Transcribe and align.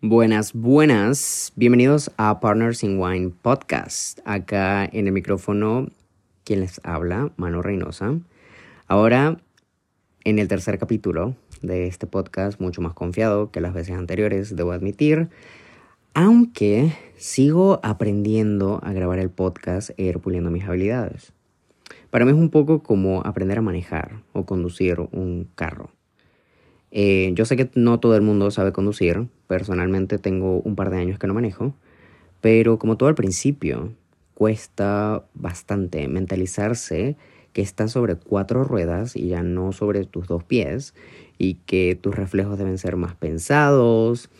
Buenas, 0.00 0.52
buenas. 0.52 1.52
Bienvenidos 1.56 2.12
a 2.18 2.38
Partners 2.38 2.84
in 2.84 3.00
Wine 3.00 3.32
Podcast. 3.42 4.20
Acá 4.24 4.84
en 4.84 5.08
el 5.08 5.12
micrófono, 5.12 5.88
quien 6.44 6.60
les 6.60 6.80
habla, 6.84 7.32
Mano 7.36 7.62
Reynosa. 7.62 8.16
Ahora, 8.86 9.40
en 10.22 10.38
el 10.38 10.46
tercer 10.46 10.78
capítulo 10.78 11.34
de 11.62 11.88
este 11.88 12.06
podcast, 12.06 12.60
mucho 12.60 12.80
más 12.80 12.94
confiado 12.94 13.50
que 13.50 13.60
las 13.60 13.74
veces 13.74 13.96
anteriores, 13.96 14.54
debo 14.54 14.70
admitir. 14.70 15.30
Aunque 16.14 16.92
sigo 17.16 17.80
aprendiendo 17.82 18.78
a 18.84 18.92
grabar 18.92 19.18
el 19.18 19.30
podcast 19.30 19.90
e 19.96 20.04
ir 20.04 20.20
puliendo 20.20 20.52
mis 20.52 20.62
habilidades. 20.62 21.32
Para 22.10 22.24
mí 22.24 22.30
es 22.30 22.38
un 22.38 22.50
poco 22.50 22.84
como 22.84 23.22
aprender 23.26 23.58
a 23.58 23.62
manejar 23.62 24.22
o 24.32 24.46
conducir 24.46 25.00
un 25.10 25.48
carro. 25.56 25.90
Eh, 26.90 27.32
yo 27.34 27.44
sé 27.44 27.56
que 27.56 27.70
no 27.74 28.00
todo 28.00 28.16
el 28.16 28.22
mundo 28.22 28.50
sabe 28.50 28.72
conducir. 28.72 29.28
Personalmente 29.46 30.18
tengo 30.18 30.60
un 30.60 30.76
par 30.76 30.90
de 30.90 30.98
años 30.98 31.18
que 31.18 31.26
no 31.26 31.34
manejo. 31.34 31.74
Pero 32.40 32.78
como 32.78 32.96
todo 32.96 33.08
al 33.08 33.14
principio, 33.14 33.92
cuesta 34.34 35.24
bastante 35.34 36.06
mentalizarse 36.08 37.16
que 37.52 37.62
estás 37.62 37.92
sobre 37.92 38.14
cuatro 38.14 38.62
ruedas 38.64 39.16
y 39.16 39.28
ya 39.28 39.42
no 39.42 39.72
sobre 39.72 40.04
tus 40.04 40.28
dos 40.28 40.44
pies 40.44 40.94
y 41.38 41.54
que 41.54 41.98
tus 42.00 42.14
reflejos 42.14 42.58
deben 42.58 42.78
ser 42.78 42.96
más 42.96 43.14
pensados, 43.16 44.30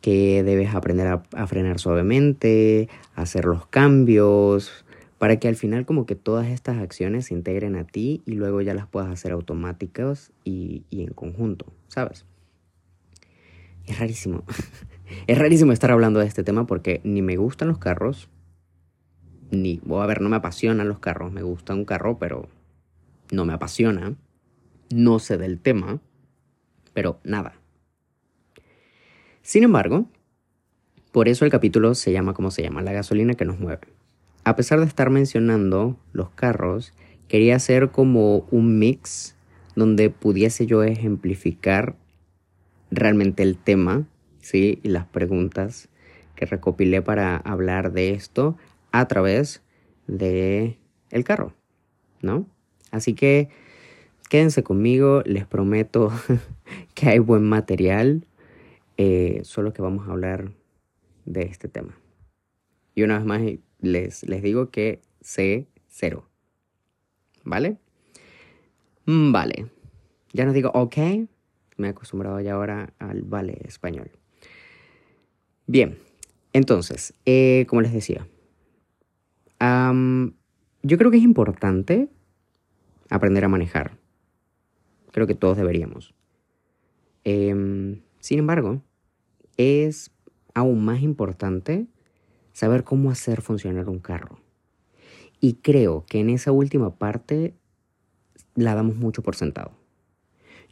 que 0.00 0.44
debes 0.44 0.74
aprender 0.74 1.08
a, 1.08 1.22
a 1.32 1.46
frenar 1.46 1.80
suavemente, 1.80 2.88
hacer 3.16 3.46
los 3.46 3.66
cambios, 3.66 4.84
para 5.18 5.40
que 5.40 5.48
al 5.48 5.56
final 5.56 5.84
como 5.84 6.06
que 6.06 6.14
todas 6.14 6.46
estas 6.46 6.78
acciones 6.78 7.26
se 7.26 7.34
integren 7.34 7.76
a 7.76 7.84
ti 7.84 8.22
y 8.24 8.32
luego 8.32 8.60
ya 8.60 8.72
las 8.72 8.86
puedas 8.86 9.10
hacer 9.10 9.32
automáticas 9.32 10.32
y, 10.44 10.84
en 10.90 11.12
conjunto, 11.12 11.66
¿sabes? 11.88 12.24
Es 13.86 13.98
rarísimo. 13.98 14.44
es 15.26 15.38
rarísimo 15.38 15.72
estar 15.72 15.90
hablando 15.90 16.20
de 16.20 16.26
este 16.26 16.44
tema 16.44 16.66
porque 16.66 17.00
ni 17.02 17.20
me 17.20 17.36
gustan 17.36 17.68
los 17.68 17.78
carros, 17.78 18.28
ni, 19.50 19.80
a 19.90 20.06
ver, 20.06 20.20
no 20.20 20.28
me 20.28 20.36
apasionan 20.36 20.88
los 20.88 21.00
carros, 21.00 21.32
me 21.32 21.42
gusta 21.42 21.74
un 21.74 21.84
carro, 21.84 22.18
pero 22.18 22.48
no 23.32 23.44
me 23.44 23.54
apasiona, 23.54 24.14
no 24.90 25.18
sé 25.18 25.36
del 25.36 25.58
tema, 25.58 26.00
pero 26.94 27.18
nada. 27.24 27.54
Sin 29.42 29.64
embargo, 29.64 30.06
por 31.10 31.28
eso 31.28 31.44
el 31.44 31.50
capítulo 31.50 31.94
se 31.94 32.12
llama 32.12 32.34
como 32.34 32.50
se 32.50 32.62
llama, 32.62 32.82
la 32.82 32.92
gasolina 32.92 33.34
que 33.34 33.46
nos 33.46 33.58
mueve 33.58 33.97
a 34.48 34.56
pesar 34.56 34.80
de 34.80 34.86
estar 34.86 35.10
mencionando 35.10 35.98
los 36.12 36.30
carros, 36.30 36.94
quería 37.28 37.56
hacer 37.56 37.90
como 37.90 38.46
un 38.50 38.78
mix 38.78 39.36
donde 39.76 40.08
pudiese 40.08 40.64
yo 40.64 40.82
ejemplificar 40.82 41.96
realmente 42.90 43.42
el 43.42 43.58
tema, 43.58 44.06
¿sí? 44.40 44.80
Y 44.82 44.88
las 44.88 45.04
preguntas 45.04 45.90
que 46.34 46.46
recopilé 46.46 47.02
para 47.02 47.36
hablar 47.36 47.92
de 47.92 48.12
esto 48.12 48.56
a 48.90 49.06
través 49.06 49.62
de 50.06 50.78
el 51.10 51.24
carro, 51.24 51.52
¿no? 52.22 52.46
Así 52.90 53.12
que 53.12 53.50
quédense 54.30 54.62
conmigo, 54.62 55.22
les 55.26 55.46
prometo 55.46 56.10
que 56.94 57.10
hay 57.10 57.18
buen 57.18 57.42
material, 57.42 58.24
eh, 58.96 59.40
solo 59.42 59.74
que 59.74 59.82
vamos 59.82 60.08
a 60.08 60.12
hablar 60.12 60.52
de 61.26 61.42
este 61.42 61.68
tema. 61.68 61.98
Y 62.94 63.02
una 63.02 63.18
vez 63.18 63.26
más, 63.26 63.42
les, 63.80 64.22
les 64.28 64.42
digo 64.42 64.70
que 64.70 65.00
sé 65.20 65.66
cero. 65.88 66.28
¿Vale? 67.44 67.78
Mm, 69.06 69.32
vale. 69.32 69.66
Ya 70.32 70.44
no 70.44 70.52
digo 70.52 70.70
ok. 70.74 70.96
Me 71.76 71.86
he 71.86 71.90
acostumbrado 71.90 72.40
ya 72.40 72.54
ahora 72.54 72.92
al 72.98 73.22
vale 73.22 73.58
español. 73.64 74.10
Bien. 75.66 75.98
Entonces, 76.52 77.14
eh, 77.26 77.66
como 77.68 77.82
les 77.82 77.92
decía, 77.92 78.26
yo 79.60 80.98
creo 80.98 81.10
que 81.10 81.18
es 81.18 81.22
importante 81.22 82.08
aprender 83.10 83.44
a 83.44 83.48
manejar. 83.48 83.98
Creo 85.12 85.26
que 85.26 85.34
todos 85.34 85.56
deberíamos. 85.56 86.14
Em, 87.24 88.00
sin 88.20 88.38
embargo, 88.38 88.82
es 89.56 90.10
aún 90.54 90.84
más 90.84 91.02
importante 91.02 91.86
saber 92.58 92.82
cómo 92.82 93.12
hacer 93.12 93.40
funcionar 93.40 93.88
un 93.88 94.00
carro. 94.00 94.40
Y 95.40 95.54
creo 95.62 96.04
que 96.08 96.18
en 96.18 96.28
esa 96.28 96.50
última 96.50 96.96
parte 96.96 97.54
la 98.56 98.74
damos 98.74 98.96
mucho 98.96 99.22
por 99.22 99.36
sentado. 99.36 99.70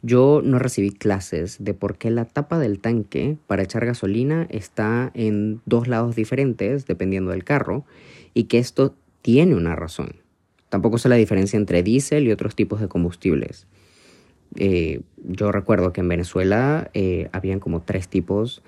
Yo 0.01 0.41
no 0.43 0.59
recibí 0.59 0.89
clases 0.89 1.63
de 1.63 1.73
por 1.73 1.97
qué 1.97 2.11
la 2.11 2.25
tapa 2.25 2.59
del 2.59 2.79
tanque 2.79 3.37
para 3.47 3.63
echar 3.63 3.85
gasolina 3.85 4.47
está 4.49 5.11
en 5.13 5.61
dos 5.65 5.87
lados 5.87 6.17
diferentes 6.17 6.87
dependiendo 6.87 7.31
del 7.31 7.45
carro 7.45 7.85
y 8.33 8.43
que 8.45 8.57
esto 8.57 8.93
tiene 9.21 9.55
una 9.55 9.73
razón. 9.77 10.17
Tampoco 10.67 10.97
sé 10.97 11.07
la 11.07 11.15
diferencia 11.15 11.55
entre 11.55 11.83
diésel 11.83 12.27
y 12.27 12.33
otros 12.33 12.53
tipos 12.53 12.81
de 12.81 12.89
combustibles. 12.89 13.65
Eh, 14.57 14.99
yo 15.23 15.53
recuerdo 15.53 15.93
que 15.93 16.01
en 16.01 16.09
Venezuela 16.09 16.91
eh, 16.93 17.29
habían 17.31 17.61
como 17.61 17.81
tres 17.81 18.09
tipos. 18.09 18.61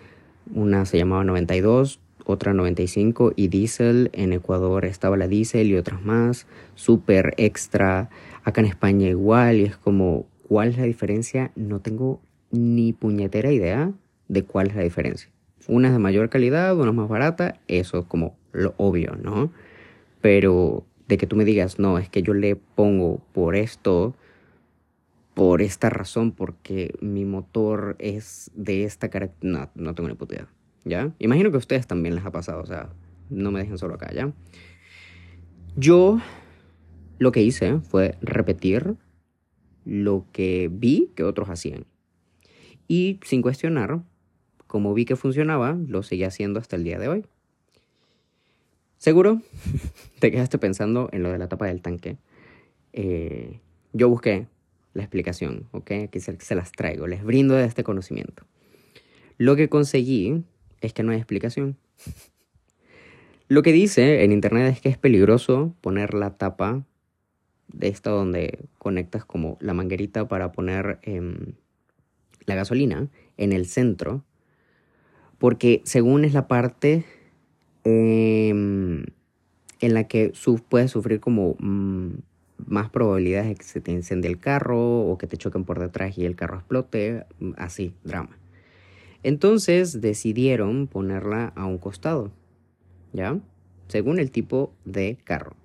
Una 0.54 0.86
se 0.86 0.98
llamaba 0.98 1.26
92, 1.26 2.00
otra 2.30 2.54
95 2.54 3.34
y 3.36 3.48
diésel. 3.48 4.10
En 4.14 4.34
Ecuador 4.34 4.86
estaba 4.86 5.18
la 5.18 5.28
diésel 5.28 5.68
y 5.68 5.76
otras 5.76 6.04
más. 6.04 6.46
Super 6.76 7.34
extra. 7.38 8.10
Acá 8.44 8.62
en 8.62 8.68
España 8.68 9.08
igual. 9.08 9.58
Y 9.58 9.64
es 9.64 9.78
como, 9.78 10.28
¿cuál 10.48 10.70
es 10.70 10.78
la 10.78 10.84
diferencia? 10.84 11.52
No 11.56 11.80
tengo 11.80 12.22
ni 12.52 12.94
puñetera 12.94 13.52
idea 13.52 13.92
de 14.28 14.44
cuál 14.44 14.68
es 14.68 14.76
la 14.76 14.84
diferencia. 14.84 15.30
Una 15.68 15.88
es 15.88 15.94
de 15.94 16.00
mayor 16.00 16.30
calidad, 16.30 16.78
una 16.78 16.90
es 16.90 16.96
más 16.96 17.10
barata. 17.10 17.60
Eso 17.68 18.00
es 18.00 18.06
como 18.06 18.38
lo 18.52 18.74
obvio, 18.78 19.16
¿no? 19.16 19.52
Pero 20.22 20.86
de 21.08 21.18
que 21.18 21.28
tú 21.28 21.36
me 21.36 21.46
digas, 21.46 21.80
no, 21.80 21.98
es 21.98 22.10
que 22.10 22.22
yo 22.22 22.34
le 22.34 22.56
pongo 22.56 23.22
por 23.34 23.56
esto 23.56 24.16
por 25.34 25.62
esta 25.62 25.90
razón, 25.90 26.34
porque 26.34 26.94
mi 27.00 27.24
motor 27.24 27.96
es 28.00 28.52
de 28.56 28.84
esta 28.84 29.10
característica. 29.10 29.72
No, 29.76 29.84
no 29.84 29.96
tengo 29.96 30.10
ni 30.10 30.16
puta 30.16 30.36
idea. 30.36 30.48
¿Ya? 30.90 31.14
Imagino 31.20 31.52
que 31.52 31.56
a 31.56 31.60
ustedes 31.60 31.88
también 31.88 32.16
les 32.16 32.26
ha 32.26 32.32
pasado, 32.32 32.62
o 32.62 32.66
sea, 32.66 32.90
no 33.30 33.52
me 33.52 33.60
dejen 33.60 33.78
solo 33.78 33.96
acá, 33.96 34.12
¿ya? 34.14 34.34
Yo 35.76 36.20
lo 37.20 37.32
que 37.32 37.42
hice 37.42 37.80
fue 37.80 38.18
repetir 38.22 38.96
lo 39.86 40.26
que 40.32 40.70
vi 40.72 41.12
que 41.16 41.24
otros 41.24 41.50
hacían. 41.50 41.86
Y 42.88 43.20
sin 43.24 43.42
cuestionar, 43.42 44.02
como 44.68 44.94
vi 44.94 45.06
que 45.06 45.16
funcionaba, 45.16 45.78
lo 45.88 46.04
seguí 46.04 46.24
haciendo 46.24 46.60
hasta 46.60 46.76
el 46.76 46.84
día 46.84 47.00
de 47.00 47.08
hoy. 47.08 47.26
Seguro 48.98 49.42
te 50.20 50.32
quedaste 50.32 50.58
pensando 50.58 51.10
en 51.12 51.24
lo 51.24 51.32
de 51.32 51.38
la 51.38 51.48
tapa 51.48 51.68
del 51.68 51.82
tanque. 51.82 52.18
Eh, 52.94 53.60
yo 53.94 54.10
busqué 54.10 54.48
la 54.94 55.04
explicación, 55.04 55.68
¿ok? 55.72 55.92
Aquí 56.06 56.20
se, 56.20 56.40
se 56.40 56.56
las 56.56 56.72
traigo, 56.72 57.08
les 57.08 57.24
brindo 57.24 57.54
de 57.54 57.66
este 57.66 57.84
conocimiento. 57.84 58.46
Lo 59.38 59.56
que 59.56 59.70
conseguí 59.70 60.44
es 60.82 60.94
que 60.94 61.04
no 61.04 61.12
hay 61.12 61.18
explicación. 61.18 61.78
Lo 63.48 63.64
que 63.64 63.72
dice 63.72 64.24
en 64.24 64.32
internet 64.32 64.72
es 64.74 64.82
que 64.82 64.90
es 64.90 64.98
peligroso 64.98 65.74
poner 65.82 66.14
la 66.14 66.38
tapa 66.38 66.86
de 67.74 67.88
esta 67.88 68.12
donde 68.12 68.66
conectas 68.78 69.26
como 69.26 69.58
la 69.60 69.74
manguerita 69.74 70.28
para 70.28 70.52
poner 70.52 71.00
em, 71.02 71.54
la 72.46 72.56
gasolina 72.56 73.08
en 73.38 73.54
el 73.54 73.66
centro, 73.66 74.24
porque 75.38 75.82
según 75.84 76.26
es 76.26 76.34
la 76.34 76.48
parte 76.48 77.06
em, 77.84 79.06
en 79.82 79.94
la 79.94 80.04
que 80.06 80.34
puedes 80.68 80.92
sufrir 80.92 81.20
como 81.20 81.56
mm, 81.60 82.10
más 82.68 82.90
probabilidades 82.90 83.48
de 83.48 83.56
que 83.56 83.64
se 83.64 83.82
te 83.82 83.92
incendie 83.92 84.30
el 84.30 84.40
carro 84.40 85.02
o 85.02 85.18
que 85.18 85.28
te 85.28 85.38
choquen 85.38 85.64
por 85.64 85.80
detrás 85.80 86.18
y 86.18 86.26
el 86.26 86.36
carro 86.36 86.58
explote, 86.58 87.26
mm, 87.40 87.52
así, 87.58 87.94
drama. 88.04 88.38
Entonces 89.24 90.02
decidieron 90.02 90.88
ponerla 90.88 91.52
a 91.56 91.66
un 91.66 91.78
costado, 91.78 92.32
¿ya? 93.14 93.38
Según 93.88 94.20
el 94.20 94.32
tipo 94.32 94.72
de 94.86 95.18
carro. 95.24 95.56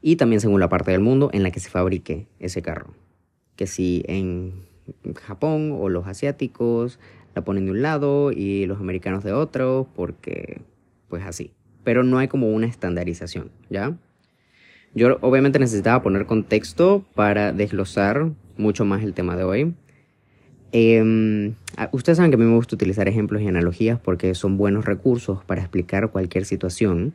Y 0.00 0.16
también 0.16 0.40
según 0.40 0.60
la 0.60 0.68
parte 0.68 0.90
del 0.90 1.00
mundo 1.00 1.30
en 1.32 1.42
la 1.42 1.50
que 1.50 1.60
se 1.60 1.70
fabrique 1.70 2.26
ese 2.38 2.62
carro. 2.62 2.94
Que 3.56 3.66
si 3.66 4.02
en 4.08 4.64
Japón 5.20 5.76
o 5.78 5.88
los 5.88 6.06
asiáticos 6.06 6.98
la 7.34 7.44
ponen 7.44 7.66
de 7.66 7.72
un 7.72 7.82
lado 7.82 8.32
y 8.32 8.66
los 8.66 8.80
americanos 8.80 9.24
de 9.24 9.32
otro, 9.32 9.88
porque 9.94 10.60
pues 11.08 11.24
así. 11.24 11.52
Pero 11.84 12.02
no 12.02 12.18
hay 12.18 12.28
como 12.28 12.50
una 12.50 12.66
estandarización, 12.66 13.50
¿ya? 13.70 13.96
Yo 14.94 15.18
obviamente 15.20 15.58
necesitaba 15.58 16.02
poner 16.02 16.26
contexto 16.26 17.04
para 17.14 17.52
desglosar 17.52 18.30
mucho 18.56 18.84
más 18.84 19.02
el 19.02 19.14
tema 19.14 19.36
de 19.36 19.44
hoy. 19.44 19.74
Eh, 20.72 21.52
ustedes 21.92 22.16
saben 22.16 22.30
que 22.30 22.36
a 22.36 22.38
mí 22.38 22.44
me 22.44 22.56
gusta 22.56 22.74
utilizar 22.74 23.08
ejemplos 23.08 23.42
y 23.42 23.48
analogías 23.48 24.00
porque 24.00 24.34
son 24.34 24.56
buenos 24.56 24.84
recursos 24.84 25.44
para 25.44 25.60
explicar 25.60 26.10
cualquier 26.10 26.44
situación 26.44 27.12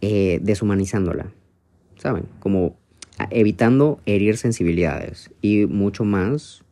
eh, 0.00 0.38
deshumanizándola, 0.42 1.32
¿saben? 1.96 2.24
Como 2.38 2.76
evitando 3.30 4.00
herir 4.06 4.36
sensibilidades 4.36 5.30
y 5.42 5.66
mucho 5.66 6.04
más, 6.04 6.62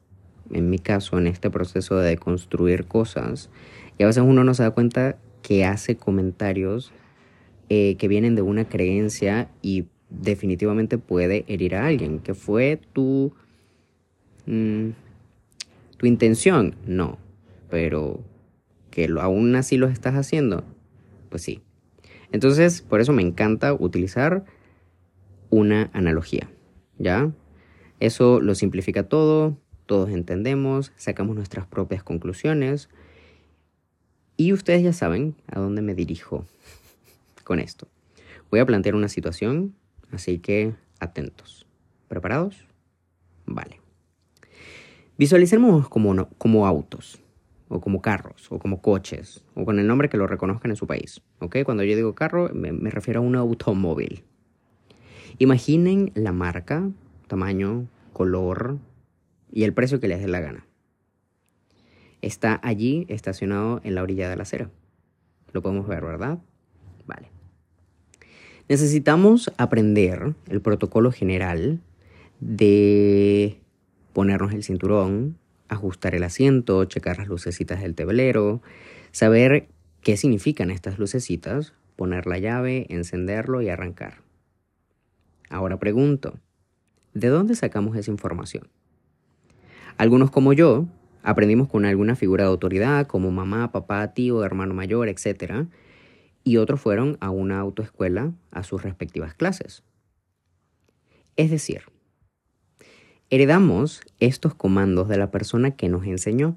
en 0.53 0.71
mi 0.71 0.79
caso, 0.79 1.19
en 1.19 1.27
este 1.27 1.51
proceso 1.51 1.97
de 1.97 2.17
construir 2.17 2.85
cosas, 2.85 3.51
Y 3.99 4.03
a 4.03 4.07
veces 4.07 4.23
uno 4.25 4.45
no 4.45 4.53
se 4.53 4.63
da 4.63 4.71
cuenta 4.71 5.17
que 5.43 5.65
hace 5.65 5.97
comentarios 5.97 6.93
eh, 7.69 7.97
que 7.97 8.09
vienen 8.09 8.35
de 8.35 8.43
una 8.43 8.69
creencia 8.69 9.49
y 9.63 9.87
definitivamente 10.11 10.99
puede 10.99 11.45
herir 11.49 11.75
a 11.75 11.87
alguien. 11.87 12.21
¿Que 12.21 12.35
fue 12.35 12.79
tu, 12.93 13.33
mm, 14.47 14.91
tu 15.97 16.07
intención? 16.07 16.77
No, 16.87 17.19
pero 17.71 18.23
que 18.91 19.09
lo, 19.09 19.21
aún 19.21 19.55
así 19.57 19.77
lo 19.77 19.89
estás 19.89 20.15
haciendo, 20.15 20.65
pues 21.29 21.43
sí. 21.43 21.63
Entonces, 22.33 22.83
por 22.83 23.01
eso 23.01 23.13
me 23.13 23.23
encanta 23.23 23.73
utilizar 23.75 24.45
una 25.51 25.91
analogía, 25.93 26.51
¿ya? 26.99 27.31
Eso 28.01 28.41
lo 28.41 28.55
simplifica 28.55 29.09
todo, 29.09 29.57
todos 29.87 30.11
entendemos, 30.11 30.93
sacamos 30.97 31.37
nuestras 31.37 31.67
propias 31.67 32.03
conclusiones 32.03 32.89
y 34.37 34.53
ustedes 34.53 34.83
ya 34.83 34.93
saben 34.93 35.35
a 35.47 35.61
dónde 35.61 35.83
me 35.83 35.95
dirijo 35.95 36.45
con 37.45 37.61
esto. 37.61 37.89
Voy 38.51 38.61
a 38.61 38.67
plantear 38.67 38.95
una 38.95 39.09
situación, 39.09 39.75
así 40.11 40.39
que 40.39 40.75
atentos. 41.01 41.67
¿Preparados? 42.09 42.67
Vale. 43.47 43.86
Visualicemos 45.19 45.89
como, 45.89 46.29
como 46.39 46.67
autos, 46.67 47.23
o 47.69 47.81
como 47.81 48.01
carros, 48.01 48.51
o 48.51 48.59
como 48.59 48.81
coches, 48.81 49.45
o 49.55 49.65
con 49.65 49.79
el 49.79 49.87
nombre 49.87 50.09
que 50.09 50.17
lo 50.17 50.27
reconozcan 50.27 50.71
en 50.71 50.77
su 50.77 50.87
país. 50.87 51.23
¿Ok? 51.41 51.59
Cuando 51.65 51.85
yo 51.85 51.97
digo 51.97 52.15
carro, 52.15 52.51
me, 52.53 52.73
me 52.73 52.91
refiero 52.91 53.21
a 53.21 53.23
un 53.23 53.37
automóvil. 53.37 54.25
Imaginen 55.39 56.13
la 56.15 56.33
marca, 56.33 56.91
tamaño, 57.27 57.89
color 58.13 58.79
y 59.51 59.65
el 59.65 59.73
precio 59.73 60.01
que 60.01 60.09
les 60.09 60.21
dé 60.21 60.29
la 60.29 60.41
gana. 60.41 60.67
Está 62.23 62.61
allí 62.63 63.07
estacionado 63.09 63.81
en 63.85 63.95
la 63.95 64.03
orilla 64.03 64.29
de 64.29 64.37
la 64.37 64.43
acera. 64.43 64.71
Lo 65.53 65.63
podemos 65.63 65.87
ver, 65.87 66.05
¿verdad? 66.05 66.39
Vale. 67.07 67.31
Necesitamos 68.69 69.53
aprender 69.59 70.35
el 70.49 70.61
protocolo 70.61 71.13
general 71.13 71.81
de 72.41 73.61
ponernos 74.17 74.55
el 74.55 74.65
cinturón, 74.65 75.37
ajustar 75.69 76.15
el 76.15 76.23
asiento, 76.23 76.87
checar 76.87 77.19
las 77.19 77.29
lucecitas 77.29 77.83
del 77.83 77.95
tablero, 77.95 78.63
saber 79.13 79.69
qué 80.01 80.17
significan 80.17 80.71
estas 80.71 80.99
lucecitas, 80.99 81.75
poner 81.97 82.27
la 82.27 82.39
llave, 82.39 82.87
encenderlo 82.89 83.61
y 83.61 83.69
arrancar. 83.69 84.23
Ahora 85.51 85.79
pregunto, 85.79 86.39
¿de 87.13 87.29
dónde 87.29 87.55
sacamos 87.57 87.95
esa 87.95 88.11
información? 88.11 88.69
Algunos 89.99 90.31
como 90.31 90.55
yo 90.55 90.87
aprendimos 91.23 91.69
con 91.69 91.85
alguna 91.85 92.17
figura 92.17 92.45
de 92.45 92.49
autoridad 92.49 93.07
como 93.07 93.31
mamá, 93.31 93.71
papá, 93.71 94.15
tío, 94.15 94.47
hermano 94.47 94.73
mayor, 94.73 95.11
etc. 95.11 95.67
Y 96.43 96.57
otros 96.57 96.81
fueron 96.81 97.19
a 97.21 97.29
una 97.29 97.59
autoescuela 97.59 98.33
a 98.51 98.63
sus 98.63 98.83
respectivas 98.83 99.35
clases. 99.35 99.83
Es 101.37 101.51
decir, 101.51 101.83
heredamos 103.31 104.03
estos 104.21 104.55
comandos 104.55 105.09
de 105.09 105.19
la 105.19 105.31
persona 105.31 105.73
que 105.73 105.89
nos 105.89 106.07
enseñó. 106.07 106.57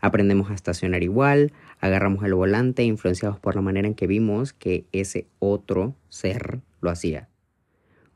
Aprendemos 0.00 0.50
a 0.50 0.54
estacionar 0.54 1.02
igual, 1.02 1.52
agarramos 1.80 2.24
el 2.24 2.34
volante 2.34 2.84
influenciados 2.84 3.38
por 3.40 3.56
la 3.56 3.62
manera 3.62 3.88
en 3.88 3.94
que 3.94 4.06
vimos 4.06 4.52
que 4.52 4.86
ese 4.92 5.26
otro 5.38 5.94
ser 6.08 6.60
lo 6.80 6.90
hacía 6.90 7.28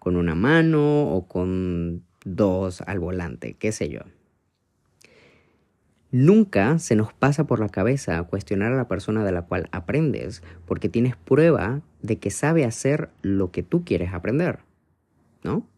con 0.00 0.16
una 0.16 0.34
mano 0.34 1.14
o 1.14 1.28
con 1.28 2.02
dos 2.24 2.80
al 2.80 2.98
volante, 2.98 3.54
qué 3.54 3.70
sé 3.70 3.88
yo. 3.88 4.00
Nunca 6.10 6.80
se 6.80 6.96
nos 6.96 7.12
pasa 7.12 7.44
por 7.44 7.60
la 7.60 7.68
cabeza 7.68 8.20
cuestionar 8.24 8.72
a 8.72 8.76
la 8.76 8.88
persona 8.88 9.24
de 9.24 9.30
la 9.30 9.42
cual 9.42 9.68
aprendes, 9.70 10.42
porque 10.66 10.88
tienes 10.88 11.14
prueba 11.14 11.82
de 12.02 12.18
que 12.18 12.30
sabe 12.30 12.64
hacer 12.64 13.10
lo 13.22 13.52
que 13.52 13.62
tú 13.62 13.84
quieres 13.84 14.12
aprender, 14.12 14.60
¿no? 15.44 15.68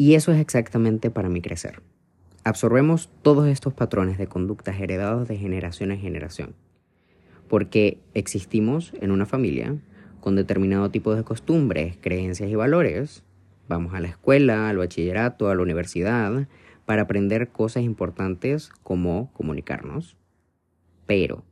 Y 0.00 0.14
eso 0.14 0.30
es 0.30 0.38
exactamente 0.38 1.10
para 1.10 1.28
mi 1.28 1.42
crecer. 1.42 1.82
Absorbemos 2.44 3.10
todos 3.22 3.48
estos 3.48 3.74
patrones 3.74 4.16
de 4.16 4.28
conductas 4.28 4.80
heredados 4.80 5.26
de 5.26 5.36
generación 5.36 5.90
en 5.90 5.98
generación, 5.98 6.54
porque 7.48 7.98
existimos 8.14 8.92
en 9.00 9.10
una 9.10 9.26
familia 9.26 9.76
con 10.20 10.36
determinado 10.36 10.88
tipo 10.90 11.16
de 11.16 11.24
costumbres, 11.24 11.98
creencias 12.00 12.48
y 12.48 12.54
valores. 12.54 13.24
Vamos 13.68 13.92
a 13.92 13.98
la 13.98 14.06
escuela, 14.06 14.68
al 14.68 14.78
bachillerato, 14.78 15.50
a 15.50 15.56
la 15.56 15.62
universidad, 15.62 16.46
para 16.86 17.02
aprender 17.02 17.48
cosas 17.48 17.82
importantes 17.82 18.70
como 18.84 19.32
comunicarnos. 19.32 20.16
Pero, 21.06 21.42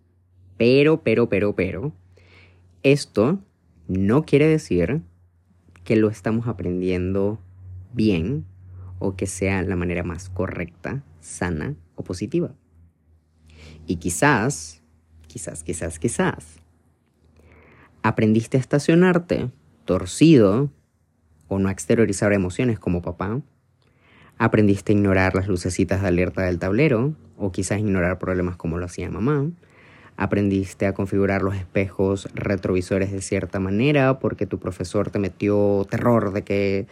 pero, 0.56 1.02
pero, 1.02 1.28
pero, 1.28 1.56
pero, 1.56 1.92
esto 2.84 3.40
no 3.88 4.24
quiere 4.24 4.46
decir 4.46 5.02
que 5.82 5.96
lo 5.96 6.08
estamos 6.10 6.46
aprendiendo 6.46 7.40
bien 7.96 8.44
o 9.00 9.16
que 9.16 9.26
sea 9.26 9.62
la 9.62 9.74
manera 9.74 10.04
más 10.04 10.28
correcta, 10.28 11.02
sana 11.20 11.74
o 11.96 12.04
positiva. 12.04 12.54
Y 13.86 13.96
quizás, 13.96 14.82
quizás, 15.26 15.64
quizás, 15.64 15.98
quizás, 15.98 16.60
aprendiste 18.02 18.56
a 18.56 18.60
estacionarte 18.60 19.50
torcido 19.84 20.70
o 21.48 21.58
no 21.58 21.68
a 21.68 21.72
exteriorizar 21.72 22.32
emociones 22.32 22.78
como 22.78 23.02
papá. 23.02 23.40
Aprendiste 24.38 24.92
a 24.92 24.96
ignorar 24.96 25.34
las 25.34 25.48
lucecitas 25.48 26.02
de 26.02 26.08
alerta 26.08 26.42
del 26.42 26.58
tablero 26.58 27.14
o 27.38 27.52
quizás 27.52 27.80
ignorar 27.80 28.18
problemas 28.18 28.56
como 28.56 28.78
lo 28.78 28.84
hacía 28.84 29.10
mamá. 29.10 29.50
Aprendiste 30.16 30.86
a 30.86 30.94
configurar 30.94 31.42
los 31.42 31.56
espejos 31.56 32.28
retrovisores 32.34 33.12
de 33.12 33.20
cierta 33.20 33.60
manera 33.60 34.18
porque 34.18 34.46
tu 34.46 34.58
profesor 34.58 35.10
te 35.10 35.18
metió 35.18 35.86
terror 35.90 36.32
de 36.32 36.42
que 36.42 36.86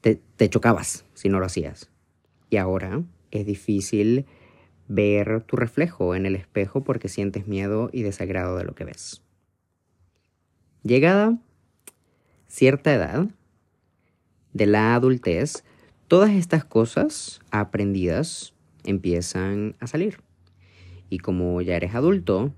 te, 0.00 0.48
chocabas 0.48 1.04
si 1.14 1.28
no 1.28 1.38
lo 1.38 1.46
hacías. 1.46 1.90
Y 2.48 2.56
ahora 2.56 3.02
es 3.30 3.46
difícil 3.46 4.26
ver 4.88 5.42
tu 5.42 5.56
reflejo 5.56 6.14
en 6.14 6.26
el 6.26 6.34
espejo 6.34 6.82
porque 6.82 7.08
sientes 7.08 7.46
miedo 7.46 7.90
y 7.92 8.02
desagrado 8.02 8.56
de 8.56 8.64
lo 8.64 8.74
que 8.74 8.84
ves. 8.84 9.22
Llegada 10.82 11.38
cierta 12.48 12.92
edad 12.92 13.28
de 14.52 14.66
la 14.66 14.94
adultez, 14.94 15.64
todas 16.08 16.30
estas 16.30 16.64
cosas 16.64 17.40
aprendidas 17.50 18.54
empiezan 18.84 19.76
a 19.78 19.86
salir. 19.86 20.20
Y 21.08 21.18
como 21.18 21.60
ya 21.60 21.76
eres 21.76 21.94
adulto, 21.94 22.52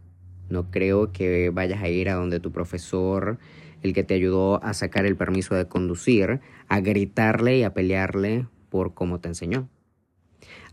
no 0.49 0.71
creo 0.71 1.13
que 1.13 1.51
vayas 1.51 1.83
a 1.83 1.89
ir 1.89 2.09
a 2.09 2.15
donde 2.15 2.41
tu 2.41 2.53
profesor, 2.53 3.39
el 3.83 3.93
que 3.93 4.05
te 4.05 4.15
ayudó 4.15 4.63
a 4.63 4.75
sacar 4.75 5.07
el 5.07 5.17
permiso 5.17 5.55
de 5.55 5.67
conducir, 5.67 6.41
a 6.69 6.81
gritarle 6.81 7.59
y 7.59 7.63
a 7.65 7.75
pelearle 7.75 8.47
por 8.71 8.95
cómo 8.95 9.21
te 9.21 9.29
enseñó. 9.29 9.69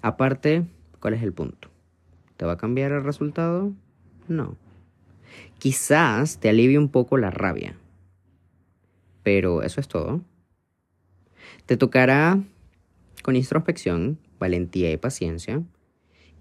Aparte, 0.01 0.65
¿cuál 0.99 1.15
es 1.15 1.23
el 1.23 1.33
punto? 1.33 1.69
¿Te 2.37 2.45
va 2.45 2.53
a 2.53 2.57
cambiar 2.57 2.91
el 2.91 3.03
resultado? 3.03 3.73
No. 4.27 4.55
Quizás 5.57 6.39
te 6.39 6.49
alivie 6.49 6.77
un 6.77 6.89
poco 6.89 7.17
la 7.17 7.31
rabia. 7.31 7.75
Pero 9.23 9.61
eso 9.63 9.81
es 9.81 9.87
todo. 9.87 10.21
Te 11.65 11.77
tocará, 11.77 12.39
con 13.23 13.35
introspección, 13.35 14.19
valentía 14.39 14.91
y 14.91 14.97
paciencia, 14.97 15.61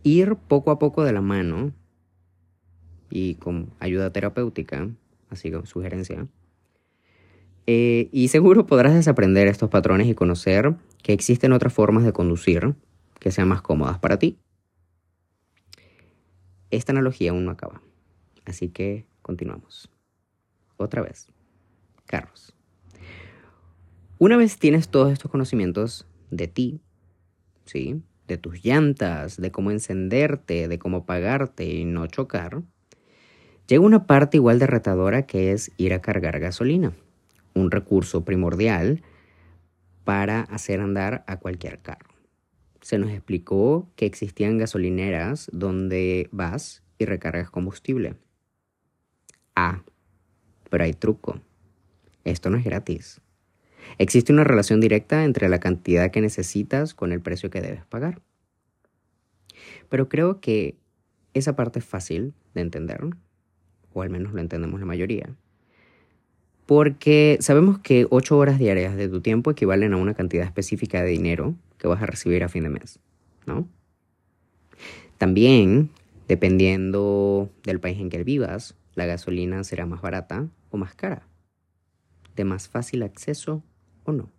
ir 0.03 0.37
poco 0.37 0.71
a 0.71 0.79
poco 0.79 1.03
de 1.03 1.13
la 1.13 1.21
mano 1.21 1.73
y 3.11 3.35
con 3.37 3.71
ayuda 3.81 4.13
terapéutica, 4.13 4.89
así 5.31 5.51
como 5.51 5.67
sugerencia. 5.67 6.29
Eh, 7.71 8.09
y 8.13 8.29
seguro 8.29 8.65
podrás 8.65 8.95
desaprender 8.95 9.47
estos 9.47 9.69
patrones 9.69 10.07
y 10.07 10.15
conocer 10.15 10.75
que 11.03 11.13
existen 11.13 11.53
otras 11.53 11.71
formas 11.71 12.03
de 12.03 12.15
conducir 12.15 12.75
que 13.21 13.31
sean 13.31 13.47
más 13.49 13.61
cómodas 13.61 13.99
para 13.99 14.19
ti. 14.19 14.39
Esta 16.71 16.93
analogía 16.93 17.31
aún 17.31 17.45
no 17.45 17.51
acaba. 17.51 17.83
Así 18.47 18.71
que 18.71 19.05
continuamos. 19.21 19.91
Otra 20.79 21.03
vez. 21.03 21.29
Carros. 22.07 22.55
Una 24.19 24.39
vez 24.39 24.59
tienes 24.59 24.89
todos 24.89 25.13
estos 25.13 25.31
conocimientos 25.31 26.07
de 26.31 26.49
ti, 26.49 26.81
¿sí? 27.67 28.01
De 28.27 28.39
tus 28.39 28.65
llantas, 28.65 29.37
de 29.37 29.53
cómo 29.53 29.73
encenderte, 29.73 30.69
de 30.69 30.79
cómo 30.79 31.05
pagarte 31.05 31.67
y 31.67 31.85
no 31.85 32.07
chocar, 32.07 32.63
llega 33.67 33.85
una 33.85 34.07
parte 34.07 34.39
igual 34.39 34.59
de 34.59 34.67
retadora 34.67 35.27
que 35.27 35.53
es 35.53 35.71
ir 35.77 35.93
a 35.93 36.01
cargar 36.01 36.41
gasolina, 36.41 36.95
un 37.59 37.71
recurso 37.71 38.25
primordial 38.25 39.03
para 40.05 40.41
hacer 40.43 40.81
andar 40.81 41.25
a 41.27 41.39
cualquier 41.39 41.81
carro. 41.81 42.15
Se 42.81 42.99
nos 42.99 43.11
explicó 43.11 43.91
que 43.97 44.07
existían 44.07 44.57
gasolineras 44.57 45.51
donde 45.53 46.29
vas 46.33 46.83
y 46.99 47.05
recargas 47.05 47.51
combustible. 47.51 48.15
Ah, 49.55 49.83
pero 50.71 50.85
hay 50.85 50.95
truco. 50.95 51.41
Esto 52.25 52.51
no 52.51 52.57
es 52.57 52.65
gratis. 52.65 53.21
Existe 53.99 54.33
una 54.33 54.45
relación 54.45 54.81
directa 54.81 55.25
entre 55.25 55.49
la 55.49 55.61
cantidad 55.61 56.11
que 56.11 56.21
necesitas 56.21 56.95
con 56.95 57.13
el 57.13 57.21
precio 57.21 57.51
que 57.51 57.61
debes 57.61 57.85
pagar. 57.87 58.21
Pero 59.89 60.09
creo 60.09 60.41
que 60.41 60.77
esa 61.35 61.57
parte 61.57 61.79
es 61.79 61.85
fácil 61.85 62.35
de 62.55 62.61
entender, 62.61 63.01
o 63.93 64.03
al 64.03 64.11
menos 64.11 64.33
lo 64.33 64.41
entendemos 64.41 64.81
la 64.81 64.87
mayoría. 64.87 65.35
Porque 66.69 67.39
sabemos 67.41 67.79
que 67.79 68.07
8 68.11 68.37
horas 68.37 68.59
diarias 68.59 68.95
de 68.95 69.09
tu 69.09 69.23
tiempo 69.23 69.51
equivalen 69.51 69.95
a 69.95 69.97
una 69.97 70.13
cantidad 70.13 70.45
específica 70.45 71.03
de 71.03 71.09
dinero 71.09 71.55
que 71.79 71.89
vas 71.89 72.03
a 72.03 72.05
recibir 72.05 72.45
a 72.45 72.51
fin 72.51 72.65
de 72.65 72.69
mes, 72.69 72.99
¿no? 73.47 73.67
También, 75.17 75.89
dependiendo 76.29 77.49
del 77.63 77.81
país 77.81 77.99
en 77.99 78.11
que 78.11 78.23
vivas, 78.23 78.75
la 78.97 79.07
gasolina 79.07 79.65
será 79.65 79.87
más 79.87 80.03
barata 80.03 80.47
o 80.69 80.77
más 80.77 80.95
cara, 80.95 81.27
de 82.37 82.45
más 82.45 82.69
fácil 82.69 83.03
acceso 83.03 83.63
o 84.05 84.13
no. 84.13 84.31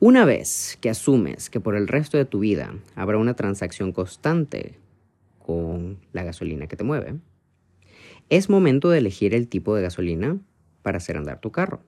Una 0.00 0.24
vez 0.24 0.76
que 0.80 0.90
asumes 0.90 1.50
que 1.50 1.60
por 1.60 1.76
el 1.76 1.86
resto 1.86 2.18
de 2.18 2.24
tu 2.24 2.40
vida 2.40 2.74
habrá 2.96 3.16
una 3.16 3.34
transacción 3.34 3.92
constante 3.92 4.74
con 5.38 5.98
la 6.12 6.24
gasolina 6.24 6.66
que 6.66 6.74
te 6.74 6.82
mueve, 6.82 7.14
es 8.30 8.48
momento 8.48 8.88
de 8.88 8.98
elegir 8.98 9.34
el 9.34 9.48
tipo 9.48 9.74
de 9.74 9.82
gasolina 9.82 10.38
para 10.82 10.96
hacer 10.96 11.16
andar 11.16 11.40
tu 11.40 11.50
carro. 11.50 11.82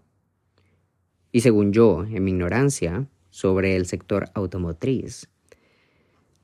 Y 1.31 1.41
según 1.41 1.73
yo, 1.73 2.05
en 2.05 2.25
mi 2.25 2.33
ignorancia 2.33 3.07
sobre 3.31 3.77
el 3.77 3.87
sector 3.87 4.27
automotriz, 4.35 5.31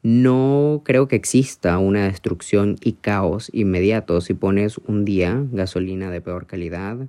no 0.03 0.83
creo 0.85 1.09
que 1.09 1.17
exista 1.17 1.77
una 1.79 2.05
destrucción 2.05 2.77
y 2.81 2.93
caos 2.93 3.51
inmediato 3.53 4.21
si 4.21 4.33
pones 4.33 4.79
un 4.79 5.05
día 5.05 5.45
gasolina 5.51 6.11
de 6.11 6.21
peor 6.21 6.47
calidad 6.47 7.09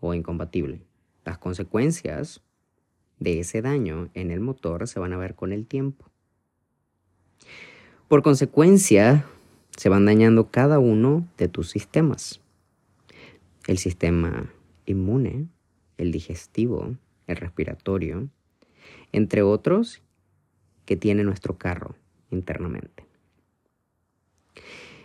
o 0.00 0.14
incompatible. 0.14 0.82
Las 1.24 1.38
consecuencias 1.38 2.42
de 3.18 3.40
ese 3.40 3.62
daño 3.62 4.10
en 4.12 4.30
el 4.30 4.40
motor 4.40 4.86
se 4.86 5.00
van 5.00 5.14
a 5.14 5.16
ver 5.16 5.34
con 5.34 5.52
el 5.52 5.66
tiempo. 5.66 6.04
Por 8.06 8.22
consecuencia, 8.22 9.24
se 9.76 9.88
van 9.88 10.06
dañando 10.06 10.50
cada 10.50 10.78
uno 10.78 11.28
de 11.36 11.48
tus 11.48 11.70
sistemas. 11.70 12.40
El 13.66 13.78
sistema 13.78 14.52
inmune, 14.86 15.48
el 15.98 16.12
digestivo, 16.12 16.96
el 17.26 17.36
respiratorio, 17.36 18.28
entre 19.12 19.42
otros 19.42 20.02
que 20.84 20.96
tiene 20.96 21.24
nuestro 21.24 21.58
carro 21.58 21.96
internamente. 22.30 23.04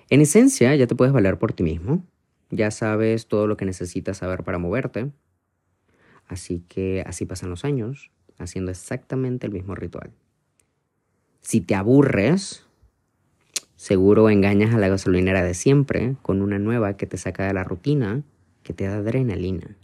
En 0.10 0.22
esencia, 0.22 0.76
ya 0.76 0.88
te 0.88 0.96
puedes 0.96 1.14
valer 1.14 1.40
por 1.40 1.54
ti 1.54 1.64
mismo, 1.64 2.06
ya 2.50 2.70
sabes 2.70 3.28
todo 3.28 3.48
lo 3.48 3.58
que 3.58 3.66
necesitas 3.66 4.18
saber 4.18 4.44
para 4.44 4.58
moverte, 4.58 5.10
así 6.28 6.64
que 6.68 7.04
así 7.06 7.26
pasan 7.26 7.50
los 7.50 7.66
años, 7.66 8.12
haciendo 8.38 8.72
exactamente 8.72 9.48
el 9.48 9.54
mismo 9.54 9.74
ritual. 9.74 10.12
Si 11.42 11.62
te 11.62 11.76
aburres, 11.76 12.68
seguro 13.82 14.30
engañas 14.30 14.76
a 14.76 14.78
la 14.78 14.90
gasolinera 14.90 15.44
de 15.44 15.56
siempre 15.56 16.16
con 16.22 16.44
una 16.44 16.60
nueva 16.60 16.98
que 16.98 17.08
te 17.08 17.18
saca 17.18 17.48
de 17.48 17.54
la 17.56 17.64
rutina, 17.64 18.22
que 18.62 18.74
te 18.74 18.86
da 18.86 18.98
adrenalina. 18.98 19.76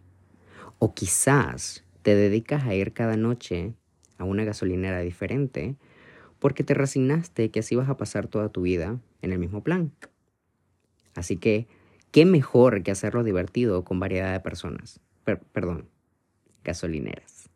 O 0.77 0.93
quizás 0.93 1.83
te 2.03 2.13
dedicas 2.13 2.65
a 2.65 2.75
ir 2.75 2.93
cada 2.93 3.17
noche 3.17 3.73
a 4.19 4.23
una 4.23 4.43
gasolinera 4.43 4.99
diferente 4.99 5.77
porque 6.37 6.63
te 6.63 6.75
resignaste 6.75 7.49
que 7.49 7.61
así 7.61 7.75
vas 7.75 7.89
a 7.89 7.97
pasar 7.97 8.27
toda 8.27 8.49
tu 8.49 8.61
vida 8.61 8.99
en 9.23 9.31
el 9.31 9.39
mismo 9.39 9.63
plan. 9.63 9.91
Así 11.15 11.37
que, 11.37 11.65
¿qué 12.11 12.23
mejor 12.23 12.83
que 12.83 12.91
hacerlo 12.91 13.23
divertido 13.23 13.83
con 13.83 13.99
variedad 13.99 14.31
de 14.31 14.39
personas? 14.39 14.99
perdón, 15.53 15.87
gasolineras. 16.63 17.49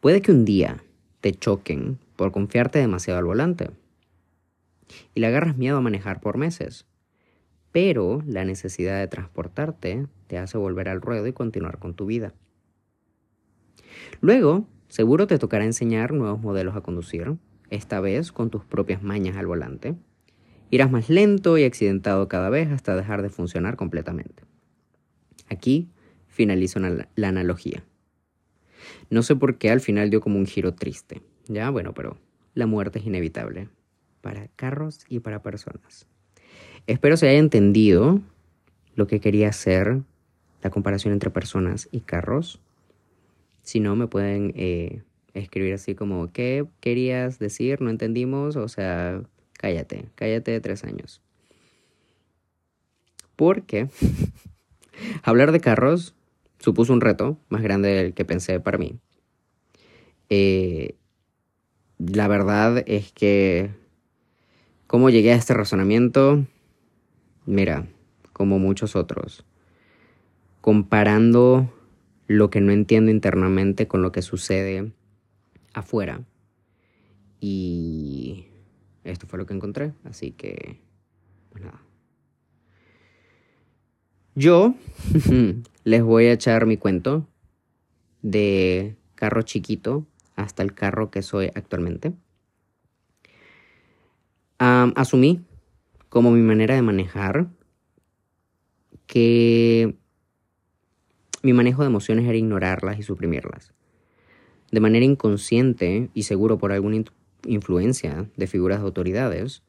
Puede 0.00 0.22
que 0.22 0.32
un 0.32 0.46
día 0.46 0.82
te 1.20 1.32
choquen 1.32 1.98
por 2.16 2.32
confiarte 2.32 2.78
demasiado 2.78 3.18
al 3.18 3.26
volante 3.26 3.68
y 5.14 5.20
le 5.20 5.26
agarras 5.26 5.56
miedo 5.56 5.76
a 5.76 5.82
manejar 5.82 6.20
por 6.20 6.38
meses, 6.38 6.86
pero 7.72 8.22
la 8.26 8.44
necesidad 8.44 8.98
de 8.98 9.08
transportarte 9.08 10.06
te 10.26 10.38
hace 10.38 10.58
volver 10.58 10.88
al 10.88 11.00
ruedo 11.00 11.26
y 11.26 11.32
continuar 11.32 11.78
con 11.78 11.94
tu 11.94 12.06
vida. 12.06 12.34
Luego 14.20 14.66
Seguro 14.88 15.26
te 15.26 15.38
tocará 15.38 15.64
enseñar 15.64 16.12
nuevos 16.12 16.40
modelos 16.40 16.76
a 16.76 16.80
conducir, 16.80 17.36
esta 17.70 18.00
vez 18.00 18.30
con 18.30 18.50
tus 18.50 18.64
propias 18.64 19.02
mañas 19.02 19.36
al 19.36 19.46
volante. 19.46 19.96
Irás 20.70 20.90
más 20.90 21.10
lento 21.10 21.58
y 21.58 21.64
accidentado 21.64 22.28
cada 22.28 22.50
vez 22.50 22.70
hasta 22.70 22.94
dejar 22.94 23.22
de 23.22 23.28
funcionar 23.28 23.76
completamente. 23.76 24.44
Aquí 25.48 25.90
finalizo 26.28 26.78
la 26.80 27.28
analogía. 27.28 27.84
No 29.10 29.22
sé 29.22 29.34
por 29.34 29.58
qué 29.58 29.70
al 29.70 29.80
final 29.80 30.10
dio 30.10 30.20
como 30.20 30.38
un 30.38 30.46
giro 30.46 30.74
triste. 30.74 31.22
Ya, 31.48 31.70
bueno, 31.70 31.92
pero 31.92 32.18
la 32.54 32.66
muerte 32.66 33.00
es 33.00 33.06
inevitable 33.06 33.68
para 34.26 34.48
carros 34.56 35.04
y 35.08 35.20
para 35.20 35.40
personas. 35.40 36.08
Espero 36.88 37.16
se 37.16 37.28
haya 37.28 37.38
entendido 37.38 38.20
lo 38.96 39.06
que 39.06 39.20
quería 39.20 39.50
hacer 39.50 40.00
la 40.62 40.70
comparación 40.70 41.12
entre 41.12 41.30
personas 41.30 41.88
y 41.92 42.00
carros 42.00 42.60
si 43.66 43.80
no, 43.80 43.96
me 43.96 44.06
pueden 44.06 44.52
eh, 44.54 45.02
escribir 45.34 45.74
así 45.74 45.96
como, 45.96 46.32
¿qué 46.32 46.66
querías 46.78 47.40
decir? 47.40 47.80
No 47.80 47.90
entendimos. 47.90 48.54
O 48.54 48.68
sea, 48.68 49.22
cállate, 49.54 50.06
cállate 50.14 50.52
de 50.52 50.60
tres 50.60 50.84
años. 50.84 51.20
Porque 53.34 53.88
hablar 55.24 55.50
de 55.50 55.58
carros 55.58 56.14
supuso 56.60 56.92
un 56.92 57.00
reto 57.00 57.38
más 57.48 57.60
grande 57.60 57.88
del 57.88 58.14
que 58.14 58.24
pensé 58.24 58.60
para 58.60 58.78
mí. 58.78 59.00
Eh, 60.30 60.94
la 61.98 62.28
verdad 62.28 62.84
es 62.86 63.10
que, 63.10 63.70
¿cómo 64.86 65.10
llegué 65.10 65.32
a 65.32 65.36
este 65.36 65.54
razonamiento? 65.54 66.44
Mira, 67.44 67.86
como 68.32 68.58
muchos 68.58 68.96
otros, 68.96 69.44
comparando 70.60 71.72
lo 72.26 72.50
que 72.50 72.60
no 72.60 72.72
entiendo 72.72 73.10
internamente 73.10 73.86
con 73.86 74.02
lo 74.02 74.12
que 74.12 74.22
sucede 74.22 74.92
afuera. 75.72 76.22
Y 77.40 78.46
esto 79.04 79.26
fue 79.26 79.38
lo 79.38 79.46
que 79.46 79.54
encontré, 79.54 79.92
así 80.04 80.32
que, 80.32 80.80
pues 81.50 81.64
nada. 81.64 81.80
Yo 84.34 84.74
les 85.84 86.02
voy 86.02 86.26
a 86.26 86.32
echar 86.32 86.66
mi 86.66 86.76
cuento 86.76 87.26
de 88.22 88.96
carro 89.14 89.42
chiquito 89.42 90.06
hasta 90.34 90.62
el 90.62 90.74
carro 90.74 91.10
que 91.10 91.22
soy 91.22 91.50
actualmente. 91.54 92.12
Asumí 94.58 95.44
como 96.08 96.30
mi 96.30 96.40
manera 96.40 96.74
de 96.74 96.82
manejar 96.82 97.48
que 99.06 99.96
mi 101.42 101.52
manejo 101.52 101.82
de 101.82 101.88
emociones 101.88 102.26
era 102.26 102.36
ignorarlas 102.36 102.98
y 102.98 103.02
suprimirlas. 103.02 103.72
De 104.72 104.80
manera 104.80 105.04
inconsciente 105.04 106.10
y 106.12 106.24
seguro 106.24 106.58
por 106.58 106.72
alguna 106.72 107.04
influencia 107.46 108.28
de 108.36 108.46
figuras 108.46 108.80
de 108.80 108.86
autoridades, 108.86 109.62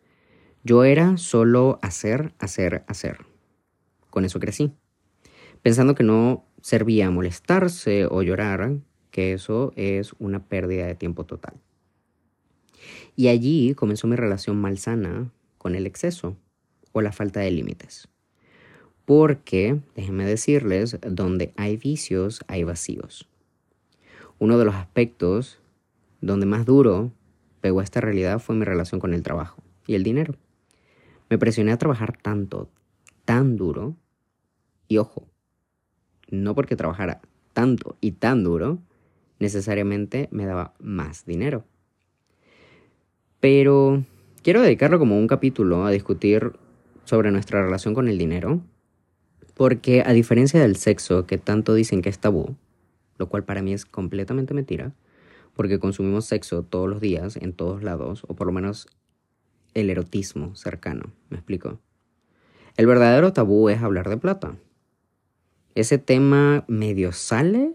yo 0.63 0.84
era 0.84 1.17
solo 1.17 1.79
hacer, 1.82 2.34
hacer, 2.39 2.84
hacer. 2.88 3.25
Con 4.10 4.25
eso 4.25 4.39
crecí, 4.39 4.72
pensando 5.62 5.94
que 5.94 6.03
no 6.03 6.46
servía 6.62 7.12
molestarse 7.12 8.08
o 8.10 8.24
llorar, 8.24 8.77
que 9.12 9.34
eso 9.34 9.72
es 9.75 10.13
una 10.17 10.44
pérdida 10.46 10.88
de 10.88 10.96
tiempo 10.96 11.25
total. 11.25 11.53
Y 13.15 13.27
allí 13.27 13.74
comenzó 13.75 14.08
mi 14.08 14.15
relación 14.15 14.58
malsana 14.58 15.32
con 15.58 15.75
el 15.75 15.86
exceso 15.86 16.38
o 16.91 17.01
la 17.01 17.12
falta 17.12 17.39
de 17.39 17.51
límites. 17.51 18.08
Porque, 19.06 19.79
déjenme 19.96 20.25
decirles, 20.25 20.98
donde 21.01 21.53
hay 21.56 21.77
vicios 21.77 22.44
hay 22.48 22.63
vacíos. 22.63 23.27
Uno 24.39 24.58
de 24.58 24.65
los 24.65 24.75
aspectos 24.75 25.60
donde 26.22 26.46
más 26.46 26.65
duro 26.65 27.12
pegó 27.62 27.79
a 27.79 27.84
esta 27.84 28.01
realidad 28.01 28.39
fue 28.39 28.56
mi 28.56 28.65
relación 28.65 29.00
con 29.00 29.13
el 29.13 29.24
trabajo 29.24 29.63
y 29.86 29.96
el 29.96 30.03
dinero. 30.03 30.36
Me 31.29 31.38
presioné 31.38 31.72
a 31.72 31.77
trabajar 31.77 32.17
tanto, 32.17 32.70
tan 33.25 33.58
duro, 33.58 33.96
y 34.88 34.98
ojo, 34.98 35.27
no 36.29 36.56
porque 36.56 36.75
trabajara 36.75 37.22
tanto 37.53 37.98
y 38.00 38.12
tan 38.12 38.44
duro, 38.44 38.79
necesariamente 39.39 40.29
me 40.32 40.46
daba 40.46 40.74
más 40.79 41.25
dinero. 41.25 41.65
Pero 43.39 44.03
quiero 44.44 44.62
dedicarlo 44.62 45.00
como 45.00 45.17
un 45.17 45.27
capítulo 45.27 45.86
a 45.86 45.91
discutir 45.91 46.53
sobre 47.06 47.32
nuestra 47.32 47.63
relación 47.63 47.94
con 47.94 48.08
el 48.08 48.17
dinero 48.17 48.62
porque 49.58 50.03
a 50.06 50.13
diferencia 50.13 50.62
del 50.62 50.75
sexo 50.75 51.25
que 51.25 51.39
tanto 51.39 51.74
dicen 51.74 52.03
que 52.03 52.10
es 52.10 52.20
tabú, 52.20 52.56
lo 53.17 53.27
cual 53.27 53.44
para 53.44 53.63
mí 53.63 53.74
es 53.74 53.86
completamente 53.86 54.53
mentira, 54.53 54.94
porque 55.56 55.79
consumimos 55.79 56.25
sexo 56.25 56.62
todos 56.62 56.88
los 56.88 57.01
días, 57.01 57.38
en 57.38 57.53
todos 57.53 57.82
lados, 57.82 58.24
o 58.27 58.36
por 58.36 58.46
lo 58.46 58.53
menos 58.53 58.88
el 59.74 59.89
erotismo 59.89 60.56
cercano, 60.56 61.12
¿me 61.29 61.38
explico? 61.38 61.79
El 62.77 62.86
verdadero 62.86 63.34
tabú 63.34 63.70
es 63.70 63.82
hablar 63.82 64.08
de 64.10 64.17
plata. 64.17 64.56
Ese 65.74 65.98
tema 65.98 66.63
medio 66.67 67.12
sale 67.12 67.74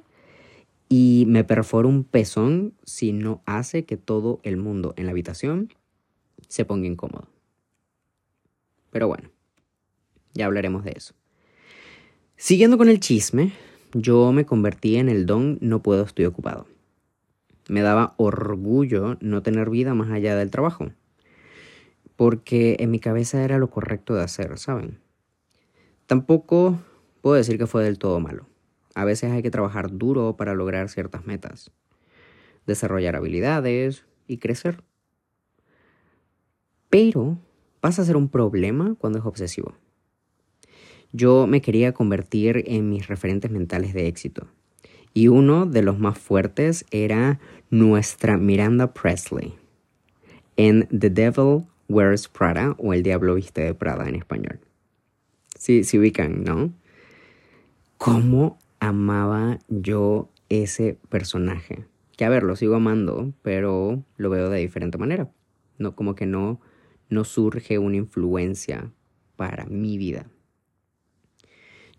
y 0.94 1.24
me 1.26 1.42
perfora 1.42 1.88
un 1.88 2.04
pezón 2.04 2.74
si 2.84 3.14
no 3.14 3.40
hace 3.46 3.86
que 3.86 3.96
todo 3.96 4.40
el 4.42 4.58
mundo 4.58 4.92
en 4.98 5.06
la 5.06 5.12
habitación 5.12 5.72
se 6.48 6.66
ponga 6.66 6.86
incómodo. 6.86 7.28
Pero 8.90 9.08
bueno, 9.08 9.30
ya 10.34 10.44
hablaremos 10.44 10.84
de 10.84 10.92
eso. 10.94 11.14
Siguiendo 12.36 12.76
con 12.76 12.90
el 12.90 13.00
chisme, 13.00 13.54
yo 13.94 14.32
me 14.32 14.44
convertí 14.44 14.96
en 14.96 15.08
el 15.08 15.24
don 15.24 15.56
no 15.62 15.82
puedo, 15.82 16.04
estoy 16.04 16.26
ocupado. 16.26 16.66
Me 17.70 17.80
daba 17.80 18.12
orgullo 18.18 19.16
no 19.22 19.42
tener 19.42 19.70
vida 19.70 19.94
más 19.94 20.10
allá 20.10 20.36
del 20.36 20.50
trabajo, 20.50 20.90
porque 22.16 22.76
en 22.80 22.90
mi 22.90 23.00
cabeza 23.00 23.42
era 23.42 23.56
lo 23.56 23.70
correcto 23.70 24.14
de 24.14 24.24
hacer, 24.24 24.58
¿saben? 24.58 24.98
Tampoco 26.06 26.82
puedo 27.22 27.36
decir 27.36 27.56
que 27.56 27.66
fue 27.66 27.82
del 27.82 27.98
todo 27.98 28.20
malo. 28.20 28.51
A 28.94 29.04
veces 29.04 29.30
hay 29.30 29.42
que 29.42 29.50
trabajar 29.50 29.96
duro 29.96 30.36
para 30.36 30.54
lograr 30.54 30.88
ciertas 30.88 31.24
metas, 31.26 31.70
desarrollar 32.66 33.16
habilidades 33.16 34.04
y 34.26 34.38
crecer. 34.38 34.82
Pero 36.90 37.38
pasa 37.80 38.02
a 38.02 38.04
ser 38.04 38.16
un 38.16 38.28
problema 38.28 38.94
cuando 38.98 39.18
es 39.18 39.24
obsesivo. 39.24 39.74
Yo 41.12 41.46
me 41.46 41.60
quería 41.60 41.92
convertir 41.92 42.64
en 42.66 42.88
mis 42.88 43.06
referentes 43.06 43.50
mentales 43.50 43.92
de 43.92 44.06
éxito. 44.06 44.46
Y 45.14 45.28
uno 45.28 45.66
de 45.66 45.82
los 45.82 45.98
más 45.98 46.18
fuertes 46.18 46.86
era 46.90 47.38
nuestra 47.70 48.38
Miranda 48.38 48.94
Presley 48.94 49.54
en 50.56 50.86
The 50.88 51.10
Devil 51.10 51.66
Wears 51.88 52.28
Prada 52.28 52.74
o 52.78 52.94
El 52.94 53.02
Diablo 53.02 53.34
Viste 53.34 53.62
de 53.62 53.74
Prada 53.74 54.08
en 54.08 54.14
español. 54.14 54.60
Sí, 55.58 55.84
sí 55.84 55.98
ubican, 55.98 56.44
¿no? 56.44 56.72
¿Cómo 57.98 58.58
amaba 58.82 59.60
yo 59.68 60.28
ese 60.48 60.98
personaje? 61.08 61.86
Que 62.16 62.24
a 62.24 62.28
ver, 62.28 62.42
lo 62.42 62.56
sigo 62.56 62.74
amando, 62.74 63.32
pero 63.42 64.02
lo 64.16 64.28
veo 64.28 64.50
de 64.50 64.58
diferente 64.58 64.98
manera. 64.98 65.30
No, 65.78 65.94
como 65.94 66.16
que 66.16 66.26
no, 66.26 66.60
no 67.08 67.22
surge 67.22 67.78
una 67.78 67.96
influencia 67.96 68.92
para 69.36 69.66
mi 69.66 69.98
vida. 69.98 70.26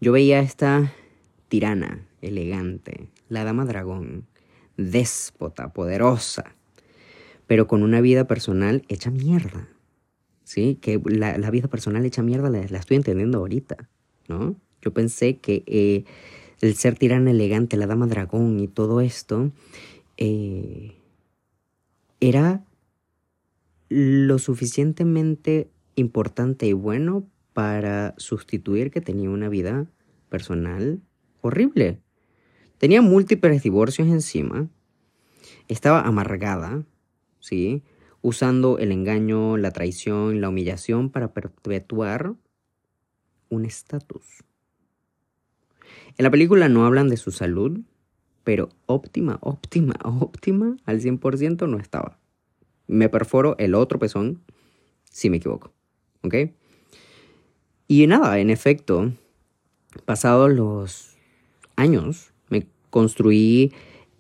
Yo 0.02 0.12
veía 0.12 0.40
a 0.40 0.44
esta 0.44 0.94
tirana, 1.48 2.06
elegante, 2.22 3.08
la 3.30 3.46
dama 3.46 3.64
dragón, 3.64 4.28
déspota, 4.76 5.72
poderosa, 5.72 6.54
pero 7.48 7.66
con 7.68 7.82
una 7.82 8.02
vida 8.02 8.28
personal 8.28 8.84
hecha 8.90 9.10
mierda. 9.10 9.70
¿Sí? 10.44 10.78
Que 10.82 11.02
la, 11.06 11.50
vida 11.50 11.70
personal 11.70 12.06
hecha 12.06 12.22
mierda 12.22 12.50
la, 12.50 12.60
estoy 12.60 12.98
entendiendo 12.98 13.38
ahorita, 13.38 13.90
¿no? 14.28 14.58
Yo 14.82 14.94
pensé 14.94 15.38
que 15.38 15.64
eh, 15.66 16.04
el 16.64 16.76
ser 16.76 16.98
tirana 16.98 17.32
elegante, 17.32 17.76
la 17.76 17.88
dama 17.88 18.08
dragón 18.08 18.62
y 18.62 18.70
todo 18.70 19.02
esto 19.02 19.52
eh, 20.16 20.96
era 22.22 22.64
lo 23.90 24.40
suficientemente 24.40 25.70
importante 25.96 26.66
y 26.66 26.72
bueno 26.72 27.28
para 27.52 28.16
sustituir 28.18 28.92
que 28.92 29.02
tenía 29.02 29.30
una 29.30 29.50
vida 29.50 29.88
personal 30.30 31.02
horrible. 31.42 32.00
Tenía 32.78 33.02
múltiples 33.02 33.62
divorcios 33.62 34.08
encima. 34.08 34.70
Estaba 35.68 36.08
amargada, 36.08 36.86
¿sí? 37.42 37.84
Usando 38.22 38.78
el 38.78 38.94
engaño, 38.94 39.58
la 39.58 39.72
traición, 39.72 40.40
la 40.40 40.48
humillación 40.48 41.10
para 41.10 41.34
perpetuar 41.34 42.36
un 43.50 43.66
estatus. 43.66 44.46
En 46.18 46.24
la 46.24 46.32
película 46.32 46.70
no 46.70 46.86
hablan 46.86 47.10
de 47.10 47.18
su 47.18 47.32
salud, 47.32 47.80
pero 48.44 48.70
óptima, 48.86 49.38
óptima, 49.42 49.96
óptima 50.04 50.78
al 50.86 51.02
100% 51.02 51.68
no 51.68 51.78
estaba. 51.80 52.20
Me 52.88 53.10
perforo 53.10 53.56
el 53.58 53.76
otro 53.76 54.00
pezón 54.00 54.42
si 55.10 55.30
me 55.30 55.38
equivoco. 55.38 55.72
¿Ok? 56.24 56.36
Y 57.88 58.08
nada, 58.08 58.40
en 58.40 58.50
efecto, 58.50 59.12
pasados 60.06 60.52
los 60.52 61.16
años, 61.76 62.34
me 62.50 62.66
construí 62.90 63.74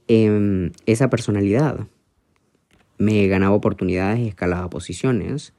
em, 0.08 0.72
esa 0.86 1.10
personalidad. 1.10 1.88
Me 2.98 3.28
ganaba 3.28 3.56
oportunidades 3.56 4.20
y 4.20 4.28
escalaba 4.28 4.70
posiciones. 4.70 5.54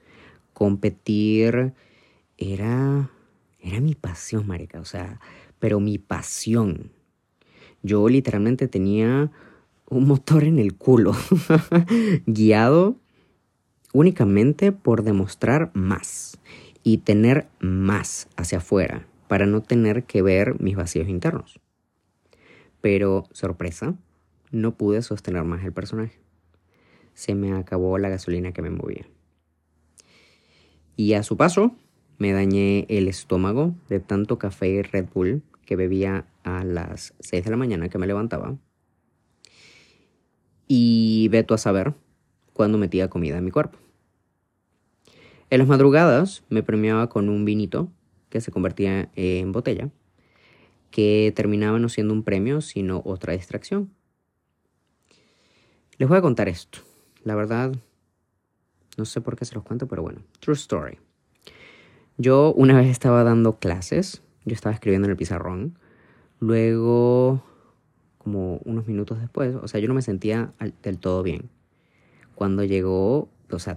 Competir 0.53 1.73
era, 2.38 3.11
era 3.61 3.81
mi 3.81 3.94
pasión, 3.94 4.47
marica. 4.47 4.81
O 4.81 4.85
sea, 4.85 5.20
pero 5.59 5.81
mi 5.81 5.99
pasión. 5.99 6.90
Yo 7.83 8.09
literalmente 8.09 8.69
tenía 8.69 9.31
un 9.88 10.07
motor 10.07 10.45
en 10.45 10.59
el 10.59 10.75
culo, 10.75 11.12
guiado 12.27 12.97
únicamente 13.93 14.73
por 14.73 15.05
demostrar 15.05 15.71
más 15.73 16.38
y 16.83 16.99
tener 16.99 17.47
más 17.61 18.29
hacia 18.37 18.59
afuera 18.59 19.07
para 19.29 19.47
no 19.47 19.62
tener 19.62 20.05
que 20.05 20.21
ver 20.21 20.61
mis 20.61 20.77
vacíos 20.77 21.09
internos. 21.09 21.61
Pero, 22.81 23.25
sorpresa, 23.33 23.95
no 24.51 24.77
pude 24.77 25.01
sostener 25.01 25.45
más 25.45 25.64
el 25.64 25.73
personaje. 25.73 26.19
Se 27.14 27.35
me 27.35 27.53
acabó 27.55 27.97
la 27.99 28.11
gasolina 28.11 28.53
que 28.53 28.62
me 28.62 28.71
movía. 28.71 29.07
Y 30.97 31.14
a 31.14 31.23
su 31.23 31.37
paso, 31.37 31.75
me 32.18 32.33
dañé 32.33 32.87
el 32.88 33.09
estómago 33.09 33.74
de 33.88 34.00
tanto 34.00 34.38
café 34.38 34.68
y 34.68 34.83
Red 34.83 35.07
Bull 35.12 35.42
que 35.64 35.77
bebía 35.77 36.27
a 36.42 36.64
las 36.64 37.14
6 37.20 37.44
de 37.44 37.50
la 37.50 37.57
mañana 37.57 37.88
que 37.88 37.98
me 37.98 38.07
levantaba. 38.07 38.57
Y 40.68 41.29
veto 41.29 41.55
a 41.55 41.59
saber 41.59 41.94
cuándo 42.53 42.79
metía 42.79 43.11
comida 43.11 43.38
en 43.38 43.44
mi 43.44 43.50
cuerpo. 43.50 43.79
En 45.50 45.59
las 45.59 45.68
madrugadas 45.68 46.44
me 46.48 46.62
premiaba 46.62 47.09
con 47.09 47.29
un 47.29 47.44
vinito 47.44 47.90
que 48.29 48.40
se 48.40 48.50
convertía 48.50 49.11
en 49.14 49.53
botella, 49.53 49.90
que 50.90 51.33
terminaba 51.37 51.79
no 51.79 51.88
siendo 51.88 52.14
un 52.14 52.22
premio, 52.22 52.61
sino 52.61 53.03
otra 53.05 53.35
distracción. 53.35 53.92
Les 55.98 56.09
voy 56.09 56.18
a 56.18 56.22
contar 56.22 56.48
esto. 56.48 56.81
La 57.22 57.35
verdad, 57.35 57.72
no 58.96 59.05
sé 59.05 59.20
por 59.20 59.37
qué 59.37 59.44
se 59.44 59.55
los 59.55 59.64
cuento, 59.64 59.87
pero 59.87 60.03
bueno, 60.03 60.22
true 60.40 60.55
story. 60.55 60.98
Yo 62.16 62.53
una 62.55 62.77
vez 62.77 62.90
estaba 62.90 63.24
dando 63.24 63.59
clases, 63.59 64.22
yo 64.44 64.55
estaba 64.55 64.72
escribiendo 64.72 65.07
en 65.07 65.11
el 65.11 65.16
pizarrón, 65.16 65.77
luego, 66.38 67.42
como 68.18 68.59
unos 68.64 68.87
minutos 68.87 69.20
después, 69.20 69.57
o 69.57 69.66
sea, 69.66 69.81
yo 69.81 69.88
no 69.88 69.94
me 69.94 70.03
sentía 70.03 70.53
del 70.83 70.98
todo 70.98 71.24
bien. 71.24 71.50
Cuando 72.37 72.62
llegó, 72.62 73.29
o 73.50 73.59
sea, 73.59 73.77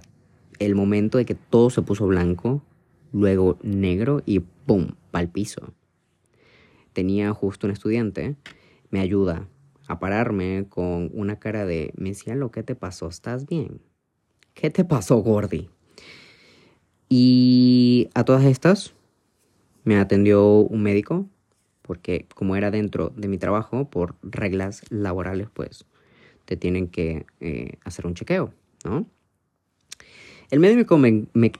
el 0.60 0.76
momento 0.76 1.18
de 1.18 1.24
que 1.24 1.34
todo 1.34 1.70
se 1.70 1.82
puso 1.82 2.06
blanco, 2.06 2.62
luego 3.12 3.58
negro 3.62 4.22
y 4.24 4.38
¡pum! 4.38 4.90
pa'l 5.10 5.28
piso. 5.28 5.72
Tenía 6.92 7.32
justo 7.32 7.66
un 7.66 7.72
estudiante, 7.72 8.36
me 8.90 9.00
ayuda 9.00 9.48
a 9.88 9.98
pararme 9.98 10.66
con 10.68 11.10
una 11.12 11.40
cara 11.40 11.64
de, 11.66 11.92
me 11.96 12.10
decía, 12.10 12.36
lo 12.36 12.52
que 12.52 12.62
te 12.62 12.76
pasó, 12.76 13.08
¿estás 13.08 13.46
bien? 13.46 13.80
¿Qué 14.54 14.70
te 14.70 14.84
pasó, 14.84 15.16
Gordy? 15.16 15.68
Y 17.08 18.10
a 18.14 18.24
todas 18.24 18.44
estas 18.44 18.94
me 19.84 19.98
atendió 19.98 20.44
un 20.46 20.82
médico, 20.82 21.26
porque 21.82 22.26
como 22.34 22.56
era 22.56 22.70
dentro 22.70 23.10
de 23.16 23.28
mi 23.28 23.38
trabajo, 23.38 23.88
por 23.88 24.16
reglas 24.22 24.82
laborales, 24.90 25.48
pues 25.52 25.86
te 26.44 26.56
tienen 26.56 26.88
que 26.88 27.26
eh, 27.40 27.78
hacer 27.84 28.06
un 28.06 28.14
chequeo, 28.14 28.52
¿no? 28.84 29.06
El 30.50 30.60
médico 30.60 30.96
me, 30.96 31.26
me, 31.34 31.52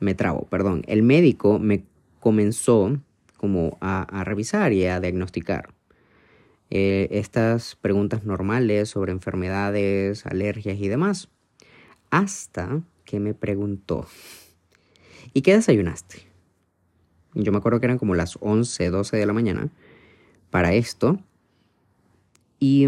me 0.00 0.14
perdón. 0.14 0.82
El 0.86 1.02
médico 1.02 1.58
me 1.58 1.84
comenzó 2.20 2.98
como 3.36 3.76
a, 3.80 4.24
revisar 4.24 4.72
y 4.72 4.86
a 4.86 5.00
diagnosticar 5.00 5.68
eh, 6.70 7.08
estas 7.10 7.76
preguntas 7.76 8.24
normales 8.24 8.90
sobre 8.90 9.12
enfermedades, 9.12 10.26
alergias 10.26 10.78
y 10.78 10.88
demás. 10.88 11.28
Hasta 12.10 12.82
que 13.04 13.20
me 13.20 13.34
preguntó, 13.34 14.06
¿y 15.32 15.42
qué 15.42 15.54
desayunaste? 15.54 16.22
Yo 17.34 17.50
me 17.50 17.58
acuerdo 17.58 17.80
que 17.80 17.86
eran 17.86 17.98
como 17.98 18.14
las 18.14 18.38
11, 18.40 18.90
12 18.90 19.16
de 19.16 19.26
la 19.26 19.32
mañana 19.32 19.68
para 20.50 20.72
esto. 20.72 21.18
Y 22.60 22.86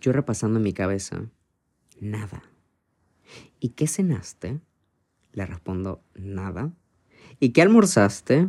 yo 0.00 0.12
repasando 0.12 0.58
en 0.58 0.64
mi 0.64 0.72
cabeza, 0.72 1.26
nada. 2.00 2.42
¿Y 3.60 3.70
qué 3.70 3.86
cenaste? 3.86 4.60
Le 5.32 5.46
respondo, 5.46 6.00
nada. 6.14 6.72
¿Y 7.38 7.50
qué 7.50 7.62
almorzaste? 7.62 8.48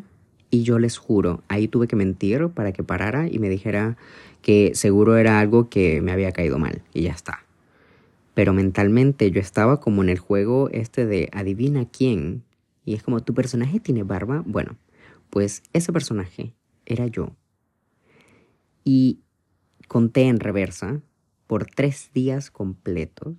Y 0.50 0.64
yo 0.64 0.80
les 0.80 0.98
juro, 0.98 1.44
ahí 1.48 1.68
tuve 1.68 1.88
que 1.88 1.96
mentir 1.96 2.50
para 2.50 2.72
que 2.72 2.84
parara 2.84 3.28
y 3.28 3.40
me 3.40 3.50
dijera 3.50 3.98
que 4.42 4.72
seguro 4.74 5.18
era 5.18 5.40
algo 5.40 5.70
que 5.70 6.02
me 6.02 6.12
había 6.12 6.32
caído 6.32 6.58
mal. 6.58 6.82
Y 6.94 7.04
ya 7.04 7.12
está. 7.12 7.46
Pero 8.34 8.54
mentalmente 8.54 9.30
yo 9.32 9.40
estaba 9.40 9.80
como 9.80 10.04
en 10.04 10.10
el 10.10 10.20
juego 10.20 10.70
este 10.72 11.06
de 11.06 11.30
adivina 11.34 11.86
quién. 11.86 12.44
Y 12.86 12.96
es 12.96 13.04
como, 13.04 13.22
¿tu 13.22 13.34
personaje 13.34 13.80
tiene 13.80 14.04
barba? 14.04 14.44
Bueno, 14.46 14.78
pues 15.30 15.64
ese 15.74 15.92
personaje 15.92 16.54
era 16.86 17.08
yo. 17.08 17.36
Y 18.84 19.20
conté 19.88 20.24
en 20.24 20.40
reversa 20.40 21.02
por 21.48 21.66
tres 21.66 22.12
días 22.14 22.52
completos. 22.52 23.36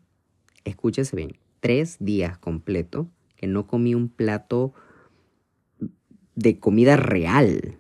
Escúchese 0.65 1.17
bien 1.17 1.43
tres 1.63 1.99
días 2.01 2.37
completos 2.39 3.07
que 3.37 3.47
no 3.47 3.69
comí 3.69 3.95
un 3.95 4.09
plato 4.09 4.75
de 6.35 6.59
comida 6.59 6.97
real, 6.97 7.79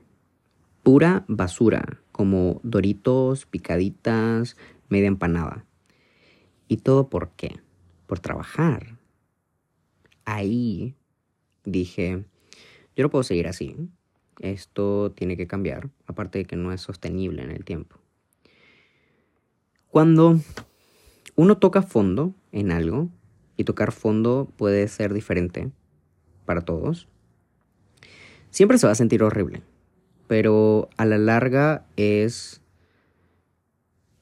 pura 0.84 1.24
basura, 1.26 2.00
como 2.12 2.60
doritos, 2.62 3.44
picaditas, 3.44 4.56
media 4.88 5.08
empanada. 5.08 5.66
¿Y 6.72 6.78
todo 6.78 7.10
por 7.10 7.32
qué? 7.32 7.60
Por 8.06 8.18
trabajar. 8.20 8.96
Ahí 10.24 10.94
dije, 11.66 12.24
yo 12.96 13.02
no 13.02 13.10
puedo 13.10 13.24
seguir 13.24 13.46
así. 13.46 13.76
Esto 14.40 15.12
tiene 15.12 15.36
que 15.36 15.46
cambiar, 15.46 15.90
aparte 16.06 16.38
de 16.38 16.44
que 16.46 16.56
no 16.56 16.72
es 16.72 16.80
sostenible 16.80 17.42
en 17.42 17.50
el 17.50 17.66
tiempo. 17.66 17.96
Cuando 19.88 20.40
uno 21.36 21.58
toca 21.58 21.82
fondo 21.82 22.34
en 22.52 22.72
algo, 22.72 23.10
y 23.58 23.64
tocar 23.64 23.92
fondo 23.92 24.50
puede 24.56 24.88
ser 24.88 25.12
diferente 25.12 25.70
para 26.46 26.62
todos, 26.62 27.06
siempre 28.48 28.78
se 28.78 28.86
va 28.86 28.92
a 28.92 28.96
sentir 28.96 29.22
horrible, 29.22 29.62
pero 30.26 30.88
a 30.96 31.04
la 31.04 31.18
larga 31.18 31.84
es 31.96 32.62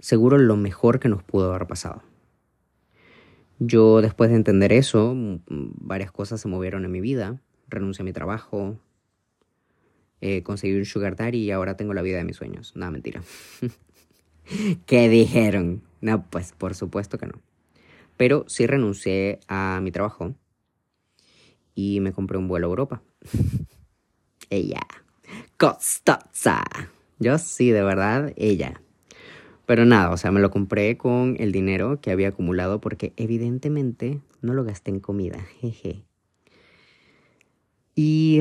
seguro 0.00 0.36
lo 0.36 0.56
mejor 0.56 0.98
que 0.98 1.08
nos 1.08 1.22
pudo 1.22 1.54
haber 1.54 1.68
pasado. 1.68 2.09
Yo 3.62 4.00
después 4.00 4.30
de 4.30 4.36
entender 4.36 4.72
eso, 4.72 5.14
varias 5.46 6.10
cosas 6.10 6.40
se 6.40 6.48
movieron 6.48 6.86
en 6.86 6.90
mi 6.90 7.02
vida. 7.02 7.42
Renuncié 7.68 8.02
a 8.02 8.06
mi 8.06 8.12
trabajo, 8.14 8.78
eh, 10.22 10.42
conseguí 10.42 10.74
un 10.74 10.86
sugar 10.86 11.14
daddy 11.14 11.38
y 11.38 11.50
ahora 11.50 11.76
tengo 11.76 11.92
la 11.92 12.00
vida 12.00 12.16
de 12.16 12.24
mis 12.24 12.36
sueños. 12.36 12.72
Nada, 12.74 12.90
mentira. 12.90 13.22
¿Qué 14.86 15.10
dijeron? 15.10 15.82
No, 16.00 16.24
pues 16.30 16.52
por 16.52 16.74
supuesto 16.74 17.18
que 17.18 17.26
no. 17.26 17.34
Pero 18.16 18.44
sí 18.48 18.66
renuncié 18.66 19.40
a 19.46 19.80
mi 19.82 19.90
trabajo 19.92 20.34
y 21.74 22.00
me 22.00 22.12
compré 22.12 22.38
un 22.38 22.48
vuelo 22.48 22.66
a 22.66 22.70
Europa. 22.70 23.02
ella. 24.50 24.86
Costosa. 25.58 26.64
Yo 27.18 27.36
sí, 27.36 27.70
de 27.70 27.82
verdad, 27.82 28.32
ella. 28.36 28.80
Pero 29.70 29.84
nada, 29.84 30.10
o 30.10 30.16
sea, 30.16 30.32
me 30.32 30.40
lo 30.40 30.50
compré 30.50 30.98
con 30.98 31.36
el 31.38 31.52
dinero 31.52 32.00
que 32.00 32.10
había 32.10 32.30
acumulado 32.30 32.80
porque 32.80 33.12
evidentemente 33.16 34.18
no 34.42 34.52
lo 34.52 34.64
gasté 34.64 34.90
en 34.90 34.98
comida. 34.98 35.38
Jeje. 35.60 36.02
Y 37.94 38.40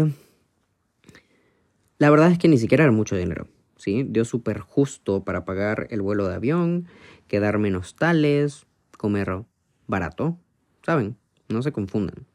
la 2.00 2.10
verdad 2.10 2.32
es 2.32 2.40
que 2.40 2.48
ni 2.48 2.58
siquiera 2.58 2.84
era 2.84 2.92
mucho 2.92 3.16
dinero. 3.16 3.48
¿sí? 3.76 4.08
Dio 4.10 4.26
súper 4.26 4.58
justo 4.58 5.24
para 5.24 5.46
pagar 5.46 5.86
el 5.92 6.02
vuelo 6.02 6.28
de 6.28 6.34
avión, 6.34 6.88
quedarme 7.28 7.68
en 7.68 7.76
hostales, 7.76 8.66
comer 8.98 9.44
barato, 9.86 10.36
¿saben? 10.82 11.16
No 11.48 11.62
se 11.62 11.72
confundan. 11.72 12.26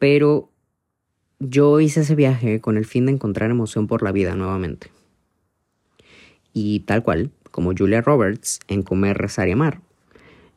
Pero 0.00 0.50
yo 1.38 1.78
hice 1.78 2.00
ese 2.00 2.16
viaje 2.16 2.60
con 2.60 2.76
el 2.76 2.86
fin 2.86 3.06
de 3.06 3.12
encontrar 3.12 3.52
emoción 3.52 3.86
por 3.86 4.02
la 4.02 4.10
vida 4.10 4.34
nuevamente. 4.34 4.90
Y 6.52 6.80
tal 6.80 7.04
cual, 7.04 7.30
como 7.50 7.72
Julia 7.76 8.00
Roberts 8.00 8.60
en 8.68 8.82
Comer, 8.82 9.16
Rezar 9.18 9.48
y 9.48 9.52
Amar, 9.52 9.80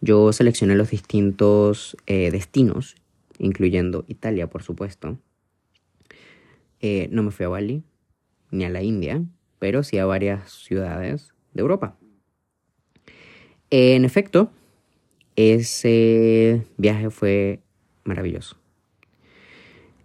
yo 0.02 0.34
seleccioné 0.34 0.76
los 0.76 0.90
distintos 0.90 1.96
eh, 2.08 2.32
destinos, 2.32 2.96
incluyendo 3.38 4.04
Italia, 4.08 4.48
por 4.48 4.64
supuesto. 4.64 5.20
Eh, 6.80 7.08
no 7.12 7.22
me 7.22 7.32
fui 7.32 7.46
a 7.46 7.50
Bali, 7.50 7.84
ni 8.50 8.66
a 8.66 8.70
la 8.70 8.82
India, 8.82 9.24
pero 9.60 9.84
sí 9.84 10.00
a 10.00 10.06
varias 10.06 10.52
ciudades 10.52 11.34
de 11.54 11.62
Europa. 11.62 11.98
En 13.70 14.04
efecto, 14.04 14.52
ese 15.36 16.66
viaje 16.78 17.10
fue 17.10 17.60
maravilloso. 18.04 18.58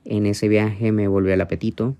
En 0.04 0.26
ese 0.26 0.46
viaje 0.48 0.92
me 0.92 1.08
volvió 1.08 1.34
el 1.34 1.40
apetito. 1.40 1.96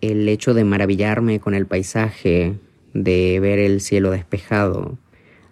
El 0.00 0.28
hecho 0.28 0.54
de 0.54 0.64
maravillarme 0.64 1.40
con 1.40 1.54
el 1.54 1.66
paisaje, 1.66 2.54
de 2.94 3.40
ver 3.40 3.58
el 3.58 3.80
cielo 3.80 4.10
despejado, 4.10 4.96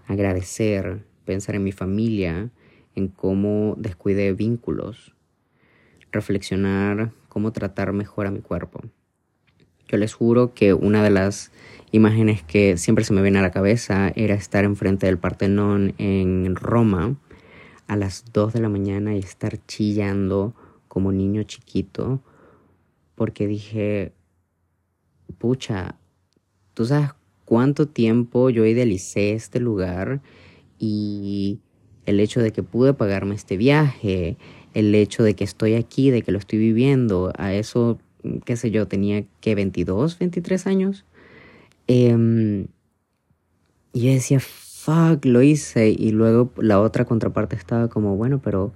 agradecer, 0.07 1.05
pensar 1.25 1.57
en 1.57 1.65
mi 1.65 1.73
familia, 1.73 2.51
en 2.95 3.09
cómo 3.09 3.75
descuidé 3.77 4.33
vínculos, 4.33 5.15
reflexionar 6.13 7.11
cómo 7.29 7.53
tratar 7.53 7.93
mejor 7.93 8.27
a 8.27 8.31
mi 8.31 8.41
cuerpo. 8.41 8.81
Yo 9.89 9.99
les 9.99 10.15
juro 10.15 10.55
que 10.55 10.73
una 10.73 11.03
de 11.03 11.11
las 11.11 11.51
imágenes 11.91 12.43
que 12.43 12.77
siempre 12.79 13.05
se 13.05 13.13
me 13.13 13.23
viene 13.23 13.41
a 13.41 13.43
la 13.43 13.51
cabeza 13.51 14.13
era 14.15 14.35
estar 14.35 14.65
enfrente 14.65 15.07
del 15.07 15.19
Partenón 15.19 15.95
en 15.99 16.55
Roma 16.57 17.17
a 17.89 17.97
las 17.97 18.25
2 18.33 18.55
de 18.55 18.61
la 18.61 18.69
mañana 18.69 19.15
y 19.17 19.19
estar 19.19 19.59
chillando 19.67 20.55
como 20.89 21.13
niño 21.13 21.43
chiquito 21.43 22.23
porque 23.15 23.47
dije, 23.47 24.13
pucha, 25.39 25.97
tú 26.75 26.85
sabes 26.85 27.11
cuánto 27.45 27.87
tiempo 27.87 28.51
yo 28.51 28.65
idealicé 28.67 29.33
este 29.33 29.61
lugar 29.61 30.21
y 30.79 31.61
el 32.07 32.21
hecho 32.21 32.41
de 32.41 32.53
que 32.53 32.63
pude 32.63 32.95
pagarme 32.95 33.35
este 33.35 33.57
viaje, 33.57 34.37
el 34.75 34.95
hecho 34.95 35.23
de 35.23 35.35
que 35.35 35.45
estoy 35.45 35.75
aquí, 35.75 36.11
de 36.11 36.23
que 36.23 36.33
lo 36.33 36.39
estoy 36.39 36.59
viviendo, 36.59 37.33
a 37.37 37.55
eso 37.55 37.99
qué 38.45 38.57
sé 38.57 38.71
yo, 38.71 38.87
tenía 38.87 39.25
que 39.41 39.55
22, 39.55 40.19
23 40.19 40.67
años. 40.67 41.05
Em, 41.87 42.67
y 43.93 44.07
yo 44.07 44.13
decía, 44.13 44.41
fuck, 44.41 45.25
lo 45.25 45.43
hice. 45.43 45.91
Y 45.91 46.11
luego 46.11 46.53
la 46.57 46.81
otra 46.81 47.05
contraparte 47.05 47.57
estaba 47.57 47.89
como, 47.89 48.17
bueno, 48.17 48.41
pero 48.43 48.73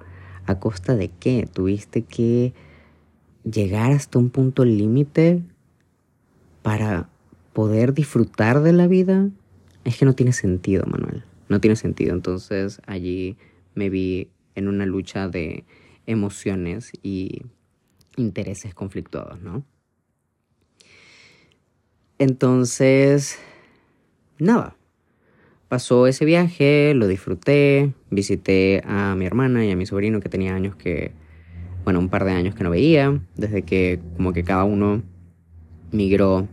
¿a 0.46 0.58
costa 0.58 0.96
de 0.96 1.08
qué? 1.08 1.48
¿Tuviste 1.52 2.02
que 2.02 2.52
llegar 3.44 3.92
hasta 3.92 4.18
un 4.18 4.30
punto 4.30 4.64
límite 4.64 5.42
para 6.62 7.08
poder 7.56 7.94
disfrutar 7.94 8.60
de 8.60 8.74
la 8.74 8.86
vida? 8.86 9.30
Es 9.84 9.96
que 9.96 10.04
no 10.04 10.14
tiene 10.14 10.34
sentido, 10.34 10.84
Manuel. 10.84 11.24
No 11.48 11.58
tiene 11.58 11.74
sentido. 11.74 12.12
Entonces 12.12 12.82
allí 12.86 13.38
me 13.74 13.88
vi 13.88 14.28
en 14.56 14.68
una 14.68 14.84
lucha 14.84 15.28
de 15.28 15.64
emociones 16.04 16.92
y 17.02 17.46
intereses 18.18 18.74
conflictuados, 18.74 19.40
¿no? 19.40 19.64
Entonces, 22.18 23.38
nada, 24.38 24.76
pasó 25.68 26.06
ese 26.06 26.26
viaje, 26.26 26.92
lo 26.92 27.08
disfruté, 27.08 27.94
visité 28.10 28.82
a 28.84 29.14
mi 29.14 29.24
hermana 29.24 29.64
y 29.64 29.70
a 29.70 29.76
mi 29.76 29.86
sobrino 29.86 30.20
que 30.20 30.28
tenía 30.28 30.54
años 30.54 30.76
que, 30.76 31.12
bueno, 31.84 32.00
un 32.00 32.10
par 32.10 32.26
de 32.26 32.32
años 32.32 32.54
que 32.54 32.64
no 32.64 32.70
veía, 32.70 33.18
desde 33.34 33.62
que 33.62 33.98
como 34.18 34.34
que 34.34 34.44
cada 34.44 34.64
uno 34.64 35.02
migró 35.90 36.48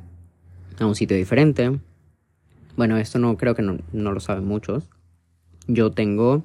a 0.79 0.85
un 0.85 0.95
sitio 0.95 1.17
diferente. 1.17 1.79
Bueno, 2.75 2.97
esto 2.97 3.19
no 3.19 3.37
creo 3.37 3.55
que 3.55 3.61
no, 3.61 3.77
no 3.91 4.11
lo 4.11 4.19
saben 4.19 4.45
muchos. 4.45 4.89
Yo 5.67 5.91
tengo 5.91 6.43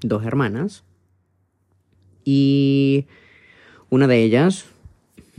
dos 0.00 0.24
hermanas 0.24 0.84
y 2.24 3.06
una 3.88 4.06
de 4.06 4.22
ellas 4.22 4.66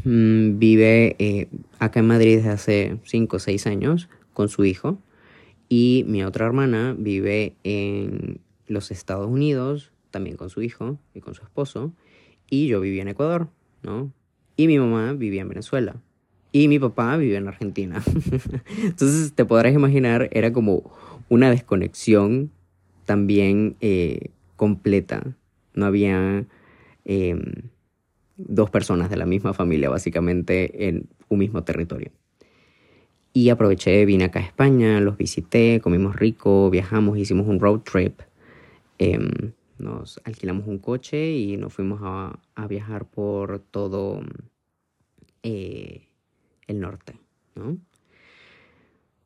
mm, 0.03 0.57
vive 0.57 1.15
eh, 1.19 1.47
acá 1.79 1.99
en 1.99 2.07
Madrid 2.07 2.37
desde 2.37 2.49
hace 2.49 2.97
5 3.03 3.35
o 3.35 3.39
6 3.39 3.67
años 3.67 4.09
con 4.33 4.49
su 4.49 4.65
hijo 4.65 4.97
y 5.69 6.05
mi 6.07 6.23
otra 6.23 6.45
hermana 6.45 6.95
vive 6.97 7.55
en 7.63 8.39
los 8.67 8.91
Estados 8.91 9.27
Unidos 9.27 9.91
también 10.11 10.37
con 10.37 10.49
su 10.49 10.61
hijo 10.61 10.97
y 11.13 11.19
con 11.19 11.35
su 11.35 11.43
esposo 11.43 11.91
y 12.49 12.67
yo 12.67 12.79
vivía 12.79 13.01
en 13.01 13.09
Ecuador, 13.09 13.49
¿no? 13.83 14.11
Y 14.55 14.67
mi 14.67 14.79
mamá 14.79 15.13
vivía 15.13 15.41
en 15.41 15.49
Venezuela 15.49 15.97
y 16.51 16.67
mi 16.67 16.79
papá 16.79 17.17
vivía 17.17 17.37
en 17.37 17.47
Argentina. 17.47 18.03
Entonces 18.83 19.33
te 19.33 19.45
podrás 19.45 19.73
imaginar, 19.73 20.29
era 20.31 20.51
como 20.51 20.91
una 21.29 21.49
desconexión 21.49 22.51
también 23.05 23.75
eh, 23.81 24.31
completa. 24.55 25.35
No 25.73 25.85
había... 25.85 26.45
Em, 27.05 27.69
dos 28.37 28.69
personas 28.69 29.09
de 29.09 29.17
la 29.17 29.25
misma 29.25 29.53
familia, 29.53 29.89
básicamente, 29.89 30.87
en 30.87 31.09
un 31.27 31.39
mismo 31.39 31.63
territorio. 31.63 32.11
Y 33.33 33.49
aproveché, 33.49 34.05
vine 34.05 34.25
acá 34.25 34.39
a 34.39 34.43
España, 34.43 34.99
los 34.99 35.17
visité, 35.17 35.79
comimos 35.81 36.15
rico, 36.15 36.69
viajamos, 36.69 37.17
hicimos 37.17 37.47
un 37.47 37.59
road 37.59 37.81
trip. 37.81 38.21
Em, 38.97 39.51
nos 39.77 40.19
alquilamos 40.23 40.67
un 40.67 40.79
coche 40.79 41.31
y 41.31 41.57
nos 41.57 41.73
fuimos 41.73 41.99
a, 42.03 42.39
viajar 42.67 43.05
por 43.05 43.59
todo 43.59 44.21
eh, 45.43 46.06
el 46.67 46.79
norte, 46.79 47.19
¿no? 47.55 47.77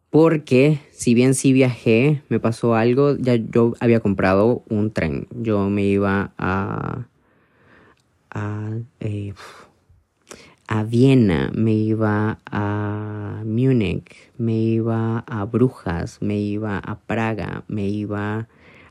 Porque 0.09 0.79
si 0.91 1.13
bien 1.13 1.35
sí 1.35 1.53
viajé, 1.53 2.21
me 2.27 2.39
pasó 2.39 2.75
algo, 2.75 3.15
ya 3.17 3.35
yo 3.35 3.73
había 3.79 4.01
comprado 4.01 4.63
un 4.67 4.91
tren. 4.91 5.27
Yo 5.31 5.69
me 5.69 5.83
iba 5.83 6.33
a 6.37 7.07
a, 8.31 8.71
eh, 8.99 9.33
a 10.67 10.83
Viena, 10.83 11.51
me 11.53 11.73
iba 11.73 12.39
a 12.45 13.43
Múnich, 13.45 14.31
me 14.37 14.57
iba 14.57 15.19
a 15.19 15.45
Brujas, 15.45 16.21
me 16.21 16.39
iba 16.39 16.77
a 16.77 16.99
Praga, 16.99 17.63
me 17.67 17.87
iba 17.89 18.47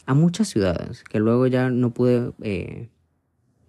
a 0.06 0.14
muchas 0.14 0.48
ciudades 0.48 1.04
que 1.04 1.18
luego 1.18 1.46
ya 1.46 1.70
no 1.70 1.90
pude 1.90 2.32
eh, 2.42 2.88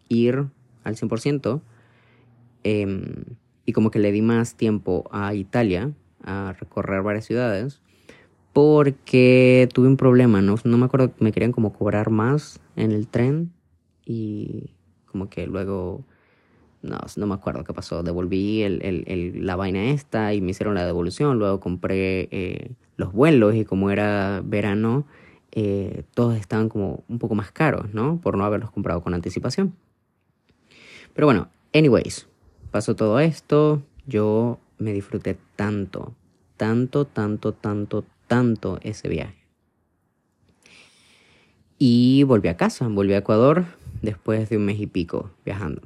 ir 0.10 0.48
al 0.84 0.96
100%. 0.98 1.62
Em, 2.64 3.24
y 3.72 3.74
como 3.74 3.90
que 3.90 4.00
le 4.00 4.12
di 4.12 4.22
más 4.22 4.56
tiempo 4.56 5.10
a 5.14 5.34
Italia, 5.34 5.94
a 6.26 6.54
recorrer 6.60 7.04
varias 7.04 7.24
ciudades, 7.24 7.80
porque 8.52 9.70
tuve 9.74 9.88
un 9.88 9.96
problema, 9.96 10.42
¿no? 10.42 10.56
No 10.66 10.78
me 10.78 10.84
acuerdo, 10.84 11.14
me 11.20 11.32
querían 11.32 11.54
como 11.54 11.72
cobrar 11.72 12.10
más 12.10 12.60
en 12.76 12.92
el 12.92 13.08
tren 13.08 13.54
y 14.06 14.72
como 15.06 15.30
que 15.30 15.48
luego, 15.48 16.04
no, 16.82 17.00
no 17.16 17.28
me 17.28 17.34
acuerdo 17.34 17.64
qué 17.64 17.72
pasó, 17.74 18.04
devolví 18.04 18.62
el, 18.62 18.82
el, 18.84 19.46
la 19.46 19.56
vaina 19.56 19.86
esta 19.86 20.34
y 20.34 20.42
me 20.42 20.52
hicieron 20.52 20.76
la 20.76 20.86
devolución, 20.86 21.40
luego 21.40 21.62
compré 21.62 22.28
eh, 22.32 22.72
los 22.98 23.14
vuelos 23.14 23.56
y 23.56 23.64
como 23.64 23.90
era 23.90 24.42
verano, 24.44 25.06
eh, 25.54 26.04
todos 26.14 26.36
estaban 26.36 26.68
como 26.68 27.06
un 27.08 27.20
poco 27.20 27.36
más 27.36 27.54
caros, 27.54 27.94
¿no? 27.94 28.20
Por 28.20 28.38
no 28.38 28.44
haberlos 28.44 28.70
comprado 28.72 29.02
con 29.02 29.14
anticipación. 29.14 29.78
Pero 31.14 31.28
bueno, 31.28 31.48
anyways, 31.74 32.28
pasó 32.72 32.96
todo 32.96 33.20
esto, 33.20 33.84
yo 34.08 34.60
me 34.78 34.94
disfruté 34.94 35.38
tanto, 35.56 36.16
tanto, 36.58 37.06
tanto, 37.06 37.54
tanto, 37.54 38.06
tanto 38.28 38.80
ese 38.82 39.10
viaje. 39.10 39.46
Y 41.78 42.24
volví 42.24 42.48
a 42.48 42.58
casa, 42.58 42.88
volví 42.88 43.14
a 43.14 43.18
Ecuador 43.18 43.66
después 44.02 44.50
de 44.50 44.58
un 44.58 44.66
mes 44.66 44.80
y 44.80 44.88
pico 44.88 45.32
viajando. 45.46 45.82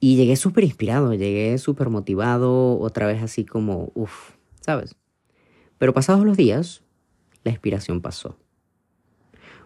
Y 0.00 0.16
llegué 0.16 0.36
súper 0.36 0.64
inspirado, 0.64 1.14
llegué 1.14 1.56
súper 1.58 1.88
motivado, 1.88 2.78
otra 2.78 3.06
vez 3.06 3.22
así 3.22 3.44
como, 3.44 3.90
uff, 3.94 4.32
¿sabes? 4.60 4.96
Pero 5.78 5.94
pasados 5.94 6.24
los 6.24 6.36
días, 6.36 6.82
la 7.42 7.50
inspiración 7.50 8.00
pasó. 8.00 8.36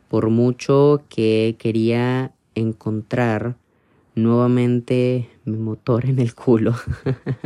Por 0.09 0.31
mucho 0.31 1.05
que 1.09 1.57
quería 1.59 2.35
encontrar 2.55 3.57
nuevamente 4.19 5.29
mi 5.45 5.57
motor 5.57 6.07
en 6.07 6.19
el 6.19 6.35
culo, 6.35 6.75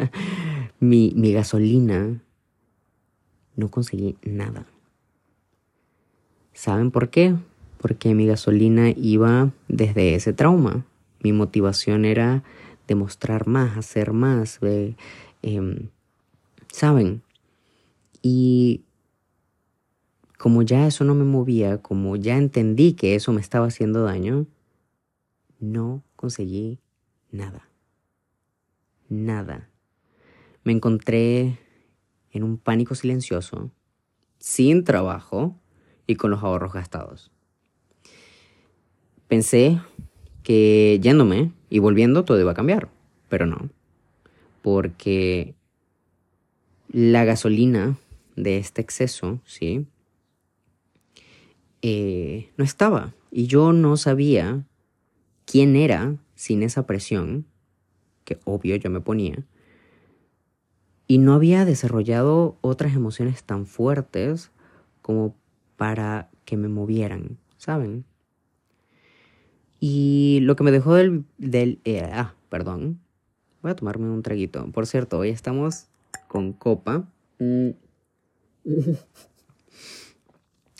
mi, 0.80 1.12
gasolina, 1.32 2.20
no 3.56 3.70
conseguí 3.70 4.16
nada. 4.22 4.66
¿Saben 6.52 6.90
por 6.90 7.10
qué? 7.10 7.34
Porque 7.78 8.14
mi 8.14 8.26
gasolina 8.26 8.90
iba 8.90 9.52
desde 9.68 10.14
ese 10.14 10.32
trauma. 10.32 10.84
Mi 11.20 11.32
motivación 11.32 12.04
era 12.04 12.42
demostrar 12.88 13.46
más, 13.46 13.76
hacer 13.76 14.12
más. 14.12 14.60
Em, 15.42 15.88
¿Saben? 16.68 17.22
Y 18.22 18.82
como 20.38 20.62
ya 20.62 20.86
eso 20.86 21.04
no 21.04 21.14
me 21.14 21.24
movía, 21.24 21.78
como 21.78 22.16
ya 22.16 22.36
entendí 22.36 22.94
que 22.94 23.14
eso 23.14 23.32
me 23.32 23.40
estaba 23.40 23.66
haciendo 23.66 24.02
daño, 24.02 24.46
no 25.60 26.02
conseguí 26.22 26.78
nada. 27.32 27.68
Nada. 29.08 29.68
Me 30.62 30.70
encontré 30.70 31.58
en 32.30 32.44
un 32.44 32.58
pánico 32.58 32.94
silencioso, 32.94 33.72
sin 34.38 34.84
trabajo 34.84 35.58
y 36.06 36.14
con 36.14 36.30
los 36.30 36.44
ahorros 36.44 36.72
gastados. 36.72 37.32
Pensé 39.26 39.80
que 40.44 41.00
yéndome 41.02 41.50
y 41.68 41.80
volviendo 41.80 42.24
todo 42.24 42.38
iba 42.38 42.52
a 42.52 42.54
cambiar, 42.54 42.88
pero 43.28 43.46
no, 43.46 43.70
porque 44.62 45.56
la 46.88 47.24
gasolina 47.24 47.98
de 48.36 48.58
este 48.58 48.80
exceso, 48.80 49.40
¿sí? 49.44 49.88
Eh, 51.82 52.52
no 52.56 52.62
estaba 52.62 53.12
y 53.32 53.48
yo 53.48 53.72
no 53.72 53.96
sabía 53.96 54.64
quién 55.44 55.76
era 55.76 56.16
sin 56.34 56.62
esa 56.62 56.86
presión, 56.86 57.46
que 58.24 58.38
obvio 58.44 58.76
yo 58.76 58.90
me 58.90 59.00
ponía, 59.00 59.44
y 61.06 61.18
no 61.18 61.34
había 61.34 61.64
desarrollado 61.64 62.56
otras 62.60 62.94
emociones 62.94 63.44
tan 63.44 63.66
fuertes 63.66 64.50
como 65.02 65.36
para 65.76 66.30
que 66.44 66.56
me 66.56 66.68
movieran, 66.68 67.38
¿saben? 67.58 68.04
Y 69.78 70.38
lo 70.42 70.54
que 70.56 70.64
me 70.64 70.70
dejó 70.70 70.94
del... 70.94 71.24
del 71.38 71.80
eh, 71.84 72.08
ah, 72.12 72.34
perdón. 72.48 73.00
Voy 73.62 73.72
a 73.72 73.76
tomarme 73.76 74.08
un 74.08 74.22
traguito. 74.22 74.64
Por 74.70 74.86
cierto, 74.86 75.18
hoy 75.18 75.30
estamos 75.30 75.86
con 76.28 76.52
copa. 76.52 77.08
Mm. 77.38 77.70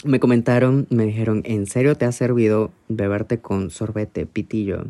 me 0.04 0.20
comentaron, 0.20 0.86
me 0.90 1.06
dijeron, 1.06 1.42
¿en 1.44 1.66
serio 1.66 1.96
te 1.96 2.04
ha 2.04 2.12
servido 2.12 2.72
beberte 2.88 3.40
con 3.40 3.70
sorbete, 3.70 4.26
pitillo? 4.26 4.86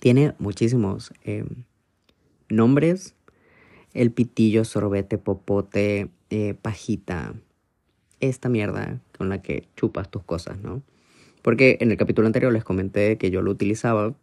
Tiene 0.00 0.34
muchísimos 0.38 1.12
eh, 1.24 1.44
nombres. 2.48 3.14
El 3.94 4.10
pitillo, 4.10 4.64
sorbete, 4.64 5.18
popote, 5.18 6.08
eh, 6.30 6.54
pajita. 6.60 7.34
Esta 8.20 8.48
mierda 8.48 9.00
con 9.16 9.28
la 9.28 9.42
que 9.42 9.68
chupas 9.76 10.10
tus 10.10 10.22
cosas, 10.24 10.58
¿no? 10.58 10.82
Porque 11.42 11.78
en 11.80 11.90
el 11.90 11.96
capítulo 11.96 12.26
anterior 12.26 12.52
les 12.52 12.64
comenté 12.64 13.16
que 13.16 13.30
yo 13.30 13.42
lo 13.42 13.50
utilizaba 13.50 14.14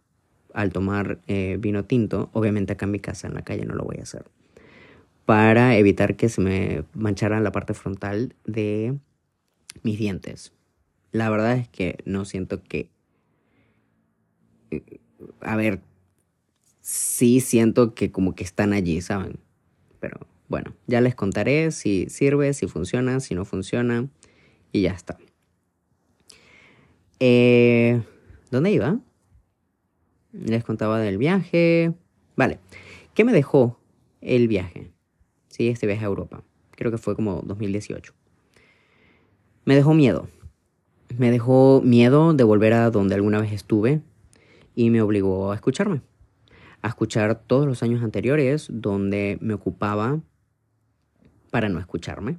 al 0.52 0.72
tomar 0.72 1.18
eh, 1.26 1.56
vino 1.58 1.84
tinto. 1.84 2.30
Obviamente 2.32 2.74
acá 2.74 2.84
en 2.84 2.92
mi 2.92 3.00
casa, 3.00 3.26
en 3.26 3.34
la 3.34 3.42
calle, 3.42 3.64
no 3.64 3.74
lo 3.74 3.84
voy 3.84 3.96
a 3.98 4.02
hacer. 4.02 4.24
Para 5.24 5.76
evitar 5.76 6.14
que 6.16 6.28
se 6.28 6.40
me 6.40 6.84
manchara 6.94 7.40
la 7.40 7.52
parte 7.52 7.74
frontal 7.74 8.34
de 8.44 8.96
mis 9.82 9.98
dientes. 9.98 10.52
La 11.12 11.30
verdad 11.30 11.56
es 11.56 11.68
que 11.68 11.98
no 12.04 12.24
siento 12.24 12.62
que... 12.62 12.90
A 15.40 15.56
ver, 15.56 15.80
sí 16.80 17.40
siento 17.40 17.94
que 17.94 18.12
como 18.12 18.34
que 18.34 18.44
están 18.44 18.72
allí, 18.72 19.00
¿saben? 19.00 19.38
Pero 20.00 20.18
bueno, 20.48 20.76
ya 20.86 21.00
les 21.00 21.14
contaré 21.14 21.70
si 21.70 22.08
sirve, 22.08 22.52
si 22.52 22.66
funciona, 22.66 23.20
si 23.20 23.34
no 23.34 23.44
funciona 23.44 24.08
y 24.72 24.82
ya 24.82 24.92
está. 24.92 25.18
Eh, 27.18 28.02
¿Dónde 28.50 28.72
iba? 28.72 29.00
Les 30.32 30.64
contaba 30.64 31.00
del 31.00 31.18
viaje. 31.18 31.94
Vale, 32.36 32.58
¿qué 33.14 33.24
me 33.24 33.32
dejó 33.32 33.80
el 34.20 34.48
viaje? 34.48 34.92
Sí, 35.48 35.68
este 35.68 35.86
viaje 35.86 36.04
a 36.04 36.08
Europa. 36.08 36.44
Creo 36.72 36.90
que 36.90 36.98
fue 36.98 37.16
como 37.16 37.40
2018 37.42 38.15
me 39.66 39.74
dejó 39.74 39.92
miedo. 39.92 40.28
Me 41.18 41.30
dejó 41.30 41.82
miedo 41.84 42.32
de 42.32 42.44
volver 42.44 42.72
a 42.72 42.90
donde 42.90 43.14
alguna 43.16 43.40
vez 43.40 43.52
estuve 43.52 44.00
y 44.74 44.90
me 44.90 45.02
obligó 45.02 45.52
a 45.52 45.56
escucharme. 45.56 46.00
A 46.82 46.88
escuchar 46.88 47.42
todos 47.46 47.66
los 47.66 47.82
años 47.82 48.02
anteriores 48.02 48.68
donde 48.70 49.38
me 49.40 49.54
ocupaba 49.54 50.20
para 51.50 51.68
no 51.68 51.80
escucharme. 51.80 52.38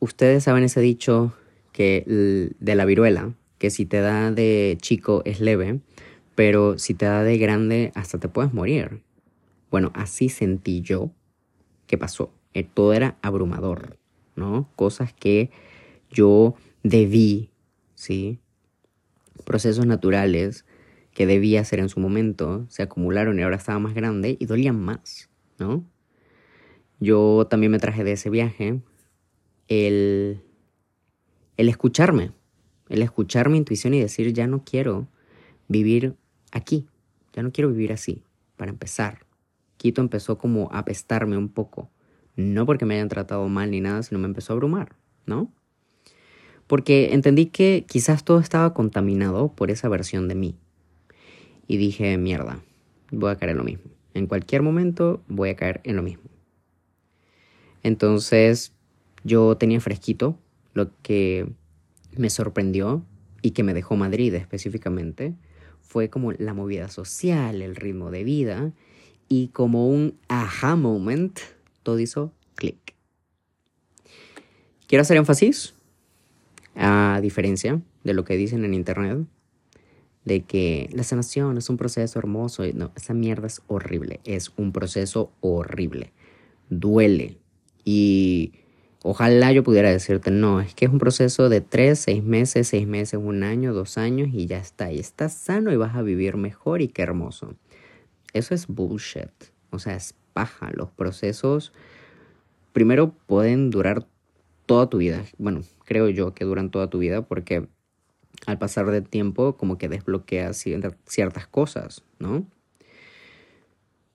Ustedes 0.00 0.42
saben 0.44 0.64
ese 0.64 0.80
dicho 0.80 1.32
que 1.72 2.50
de 2.58 2.74
la 2.74 2.84
viruela, 2.84 3.32
que 3.58 3.70
si 3.70 3.86
te 3.86 4.00
da 4.00 4.32
de 4.32 4.76
chico 4.80 5.22
es 5.24 5.40
leve, 5.40 5.80
pero 6.34 6.78
si 6.78 6.94
te 6.94 7.06
da 7.06 7.22
de 7.22 7.38
grande 7.38 7.92
hasta 7.94 8.18
te 8.18 8.28
puedes 8.28 8.52
morir. 8.52 9.02
Bueno, 9.70 9.92
así 9.94 10.28
sentí 10.28 10.80
yo 10.80 11.10
que 11.86 11.96
pasó. 11.96 12.32
Eh, 12.54 12.64
todo 12.64 12.92
era 12.92 13.18
abrumador. 13.22 13.98
¿No? 14.36 14.68
Cosas 14.76 15.12
que 15.12 15.50
yo 16.10 16.54
debí, 16.82 17.50
¿sí? 17.94 18.38
Procesos 19.44 19.86
naturales 19.86 20.64
que 21.12 21.26
debía 21.26 21.60
hacer 21.60 21.78
en 21.78 21.88
su 21.88 22.00
momento 22.00 22.66
se 22.68 22.82
acumularon 22.82 23.38
y 23.38 23.42
ahora 23.42 23.56
estaba 23.56 23.78
más 23.78 23.94
grande 23.94 24.36
y 24.38 24.46
dolían 24.46 24.80
más, 24.80 25.30
¿no? 25.58 25.84
Yo 27.00 27.46
también 27.48 27.72
me 27.72 27.78
traje 27.78 28.04
de 28.04 28.12
ese 28.12 28.30
viaje 28.30 28.80
el, 29.68 30.40
el 31.56 31.68
escucharme, 31.68 32.32
el 32.88 33.02
escuchar 33.02 33.48
mi 33.48 33.58
intuición 33.58 33.94
y 33.94 34.00
decir, 34.00 34.32
ya 34.32 34.46
no 34.46 34.64
quiero 34.64 35.08
vivir 35.68 36.16
aquí, 36.52 36.86
ya 37.32 37.42
no 37.42 37.52
quiero 37.52 37.70
vivir 37.70 37.92
así, 37.92 38.22
para 38.56 38.70
empezar. 38.70 39.26
Quito 39.76 40.00
empezó 40.00 40.38
como 40.38 40.70
a 40.72 40.78
apestarme 40.78 41.36
un 41.36 41.48
poco, 41.48 41.90
no 42.36 42.66
porque 42.66 42.84
me 42.84 42.94
hayan 42.94 43.08
tratado 43.08 43.48
mal 43.48 43.70
ni 43.70 43.80
nada, 43.80 44.02
sino 44.02 44.18
me 44.18 44.26
empezó 44.26 44.52
a 44.52 44.54
abrumar, 44.54 44.96
¿no? 45.26 45.52
Porque 46.66 47.12
entendí 47.12 47.46
que 47.46 47.84
quizás 47.86 48.24
todo 48.24 48.40
estaba 48.40 48.72
contaminado 48.74 49.52
por 49.52 49.70
esa 49.70 49.88
versión 49.88 50.28
de 50.28 50.34
mí. 50.34 50.56
Y 51.66 51.76
dije, 51.76 52.16
mierda, 52.18 52.60
voy 53.10 53.30
a 53.30 53.36
caer 53.36 53.50
en 53.50 53.58
lo 53.58 53.64
mismo. 53.64 53.90
En 54.14 54.26
cualquier 54.26 54.62
momento 54.62 55.22
voy 55.28 55.50
a 55.50 55.56
caer 55.56 55.80
en 55.84 55.96
lo 55.96 56.02
mismo. 56.02 56.24
Entonces 57.82 58.72
yo 59.24 59.56
tenía 59.56 59.80
fresquito 59.80 60.38
lo 60.72 60.90
que 61.02 61.46
me 62.16 62.30
sorprendió 62.30 63.04
y 63.42 63.50
que 63.50 63.62
me 63.62 63.74
dejó 63.74 63.96
Madrid 63.96 64.34
específicamente 64.34 65.34
fue 65.80 66.08
como 66.08 66.32
la 66.32 66.54
movida 66.54 66.88
social, 66.88 67.62
el 67.62 67.76
ritmo 67.76 68.10
de 68.10 68.24
vida 68.24 68.72
y 69.28 69.48
como 69.48 69.88
un 69.88 70.18
aha 70.28 70.76
moment 70.76 71.38
todo 71.84 72.00
hizo 72.00 72.32
clic. 72.56 72.94
Quiero 74.88 75.02
hacer 75.02 75.16
énfasis, 75.16 75.74
a 76.74 77.20
diferencia 77.22 77.80
de 78.02 78.14
lo 78.14 78.24
que 78.24 78.36
dicen 78.36 78.64
en 78.64 78.74
internet, 78.74 79.26
de 80.24 80.42
que 80.42 80.88
la 80.92 81.02
sanación 81.02 81.58
es 81.58 81.68
un 81.68 81.76
proceso 81.76 82.18
hermoso. 82.18 82.64
No, 82.74 82.92
esa 82.96 83.14
mierda 83.14 83.46
es 83.46 83.62
horrible. 83.66 84.20
Es 84.24 84.52
un 84.56 84.72
proceso 84.72 85.30
horrible. 85.40 86.12
Duele. 86.70 87.38
Y 87.84 88.52
ojalá 89.02 89.52
yo 89.52 89.62
pudiera 89.62 89.90
decirte, 89.90 90.30
no, 90.30 90.60
es 90.60 90.74
que 90.74 90.86
es 90.86 90.90
un 90.90 90.98
proceso 90.98 91.48
de 91.48 91.60
tres, 91.60 92.00
seis 92.00 92.22
meses, 92.22 92.68
seis 92.68 92.86
meses, 92.86 93.20
un 93.22 93.42
año, 93.42 93.74
dos 93.74 93.98
años 93.98 94.30
y 94.32 94.46
ya 94.46 94.58
está. 94.58 94.90
Y 94.90 94.98
estás 94.98 95.34
sano 95.34 95.72
y 95.72 95.76
vas 95.76 95.94
a 95.94 96.02
vivir 96.02 96.36
mejor 96.36 96.80
y 96.80 96.88
qué 96.88 97.02
hermoso. 97.02 97.54
Eso 98.32 98.54
es 98.54 98.66
bullshit. 98.66 99.30
O 99.70 99.78
sea, 99.78 99.94
es 99.96 100.14
paja. 100.34 100.70
Los 100.74 100.90
procesos 100.90 101.72
primero 102.72 103.14
pueden 103.26 103.70
durar 103.70 104.06
toda 104.66 104.90
tu 104.90 104.98
vida. 104.98 105.24
Bueno, 105.38 105.62
creo 105.84 106.10
yo 106.10 106.34
que 106.34 106.44
duran 106.44 106.70
toda 106.70 106.90
tu 106.90 106.98
vida 106.98 107.22
porque 107.22 107.68
al 108.46 108.58
pasar 108.58 108.90
del 108.90 109.08
tiempo 109.08 109.56
como 109.56 109.78
que 109.78 109.88
desbloqueas 109.88 110.62
ciertas 111.06 111.46
cosas, 111.46 112.02
¿no? 112.18 112.46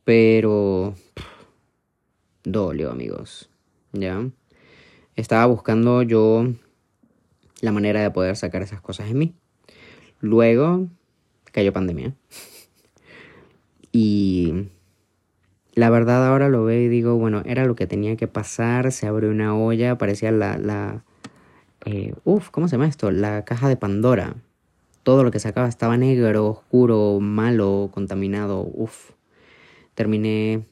Pero 0.04 0.94
dolió, 2.44 2.92
amigos. 2.92 3.50
¿Ya? 3.94 4.30
Estaba 5.16 5.46
buscando 5.48 6.04
yo 6.04 6.48
la 7.62 7.72
manera 7.72 8.02
de 8.02 8.12
poder 8.12 8.36
sacar 8.36 8.62
esas 8.62 8.82
cosas 8.82 9.10
en 9.10 9.18
mí. 9.18 9.36
Luego 10.20 10.88
cayó 11.52 11.74
pandemia. 11.74 12.14
Y 13.92 14.70
la 15.76 15.90
verdad 15.90 16.28
ahora 16.28 16.50
lo 16.50 16.64
veo 16.64 16.82
y 16.82 16.88
digo, 16.88 17.16
bueno, 17.16 17.42
era 17.46 17.66
lo 17.66 17.76
que 17.76 17.88
tenía 17.88 18.16
que 18.16 18.28
pasar, 18.28 18.92
se 18.92 19.08
abrió 19.08 19.30
una 19.30 19.56
olla, 19.56 19.98
parecía 19.98 20.32
la, 20.32 20.58
la 20.58 21.04
eh, 21.86 22.14
uf, 22.26 22.50
¿cómo 22.50 22.68
se 22.68 22.74
llama 22.74 22.88
esto? 22.88 23.12
La 23.12 23.46
caja 23.46 23.70
de 23.70 23.78
Pandora. 23.78 24.36
Todo 25.04 25.24
lo 25.24 25.32
que 25.32 25.40
sacaba 25.40 25.68
estaba 25.68 25.98
negro, 25.98 26.48
oscuro, 26.48 27.20
malo, 27.20 27.90
contaminado, 27.94 28.70
uf. 28.74 29.12
Terminé 29.96 30.66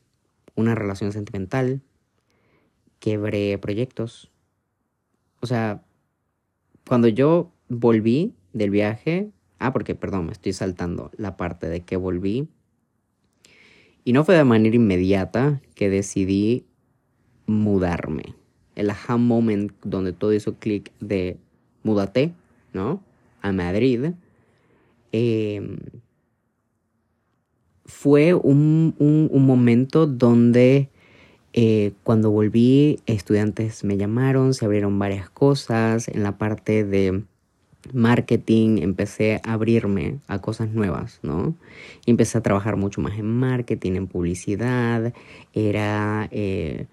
una 0.55 0.75
relación 0.75 1.11
sentimental, 1.11 1.81
quebré 2.99 3.57
proyectos. 3.57 4.31
O 5.41 5.47
sea, 5.47 5.83
cuando 6.87 7.07
yo 7.07 7.51
volví 7.69 8.35
del 8.53 8.69
viaje, 8.69 9.31
ah, 9.59 9.71
porque, 9.71 9.95
perdón, 9.95 10.27
me 10.27 10.31
estoy 10.31 10.53
saltando 10.53 11.11
la 11.15 11.37
parte 11.37 11.67
de 11.69 11.81
que 11.81 11.95
volví. 11.95 12.47
Y 14.07 14.13
no 14.13 14.23
fue 14.23 14.35
de 14.35 14.45
manera 14.45 14.73
inmediata 14.73 15.59
que 15.75 15.89
decidí 15.89 16.63
mudarme 17.45 18.35
el 18.75 18.89
aha 18.89 19.17
moment 19.17 19.73
donde 19.83 20.13
todo 20.13 20.31
hizo 20.31 20.55
clic 20.55 20.93
de 21.01 21.35
mudate, 21.83 22.31
¿no? 22.71 23.03
A 23.41 23.51
Madrid. 23.51 24.11
Em, 25.11 25.79
fue 27.83 28.33
un, 28.33 28.95
momento 29.29 30.07
donde 30.07 30.89
eh, 31.51 31.91
cuando 32.03 32.31
volví, 32.31 33.01
estudiantes 33.07 33.83
me 33.83 33.97
llamaron, 33.97 34.53
se 34.53 34.63
abrieron 34.63 34.97
varias 34.97 35.29
cosas. 35.29 36.07
En 36.07 36.23
la 36.23 36.37
parte 36.37 36.85
de 36.85 37.25
marketing 37.93 38.79
empecé 38.81 39.41
a 39.43 39.53
abrirme 39.53 40.19
a 40.27 40.39
cosas 40.39 40.69
nuevas, 40.69 41.19
¿no? 41.23 41.55
Empecé 42.05 42.37
a 42.37 42.41
trabajar 42.41 42.75
mucho 42.77 43.01
más 43.01 43.17
en 43.17 43.27
marketing, 43.27 43.93
en 43.93 44.07
publicidad. 44.07 45.13
Era... 45.53 46.27
Eh, 46.31 46.87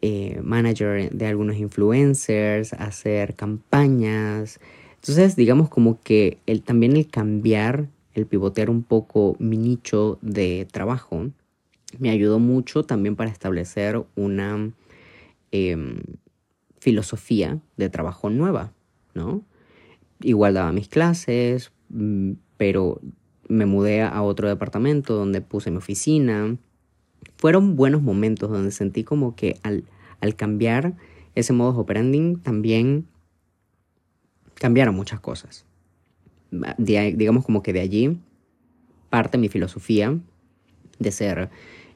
eh, 0.00 0.40
manager 0.44 1.10
de 1.10 1.26
algunos 1.26 1.56
influencers, 1.56 2.72
hacer 2.74 3.34
campañas. 3.34 4.60
Entonces, 4.94 5.34
digamos 5.34 5.68
como 5.68 6.00
que 6.00 6.38
el, 6.46 6.62
también 6.62 6.96
el 6.96 7.08
cambiar, 7.08 7.88
el 8.14 8.26
pivotear 8.26 8.70
un 8.70 8.84
poco 8.84 9.34
mi 9.40 9.56
nicho 9.56 10.18
de 10.22 10.68
trabajo, 10.70 11.30
me 11.98 12.10
ayudó 12.10 12.38
mucho 12.38 12.84
también 12.84 13.16
para 13.16 13.30
establecer 13.30 14.04
una 14.14 14.70
em, 15.50 16.00
filosofía 16.78 17.58
de 17.76 17.90
trabajo 17.90 18.30
nueva, 18.30 18.72
¿no? 19.14 19.42
Igual 20.20 20.54
daba 20.54 20.72
mis 20.72 20.88
clases, 20.88 21.72
mm, 21.90 22.32
pero 22.56 23.00
me 23.48 23.66
mudé 23.66 24.02
a 24.02 24.22
otro 24.22 24.48
departamento 24.48 25.14
donde 25.14 25.40
puse 25.40 25.70
mi 25.70 25.78
oficina, 25.78 26.56
fueron 27.36 27.76
buenos 27.76 28.02
momentos 28.02 28.50
donde 28.50 28.70
sentí 28.70 29.04
como 29.04 29.34
que 29.34 29.58
al, 29.62 29.84
al 30.20 30.34
cambiar 30.34 30.94
ese 31.34 31.52
modo 31.52 31.78
operandi 31.78 32.36
también 32.42 33.06
cambiaron 34.54 34.94
muchas 34.94 35.20
cosas. 35.20 35.64
digamos 36.78 37.44
como 37.44 37.62
que 37.62 37.72
de 37.72 37.80
allí 37.80 38.18
parte 39.10 39.38
mi 39.38 39.48
filosofía 39.48 40.18
de 40.98 41.12
ser 41.12 41.50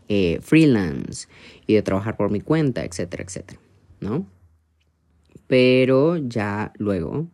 eh, 0.09 0.39
freelance 0.43 1.27
y 1.67 1.75
de 1.75 1.83
trabajar 1.83 2.17
por 2.17 2.31
mi 2.31 2.41
cuenta, 2.41 2.85
etcétera, 2.85 3.25
etcétera, 3.25 3.61
¿no? 4.01 4.27
Pero 5.47 6.17
ya 6.17 6.73
luego, 6.79 7.29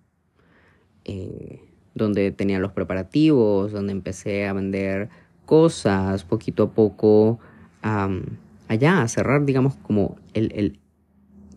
eh, 1.09 1.61
donde 1.95 2.31
tenía 2.31 2.61
los 2.61 2.73
preparativos, 2.73 3.73
donde 3.73 3.93
empecé 3.93 4.47
a 4.47 4.53
vender 4.53 5.09
cosas 5.47 6.23
poquito 6.25 6.65
a 6.65 6.71
poco, 6.71 7.41
allá, 7.83 9.03
a 9.03 9.09
cerrar, 9.09 9.45
digamos, 9.45 9.77
como 9.77 10.17
el, 10.35 10.53
el 10.55 10.79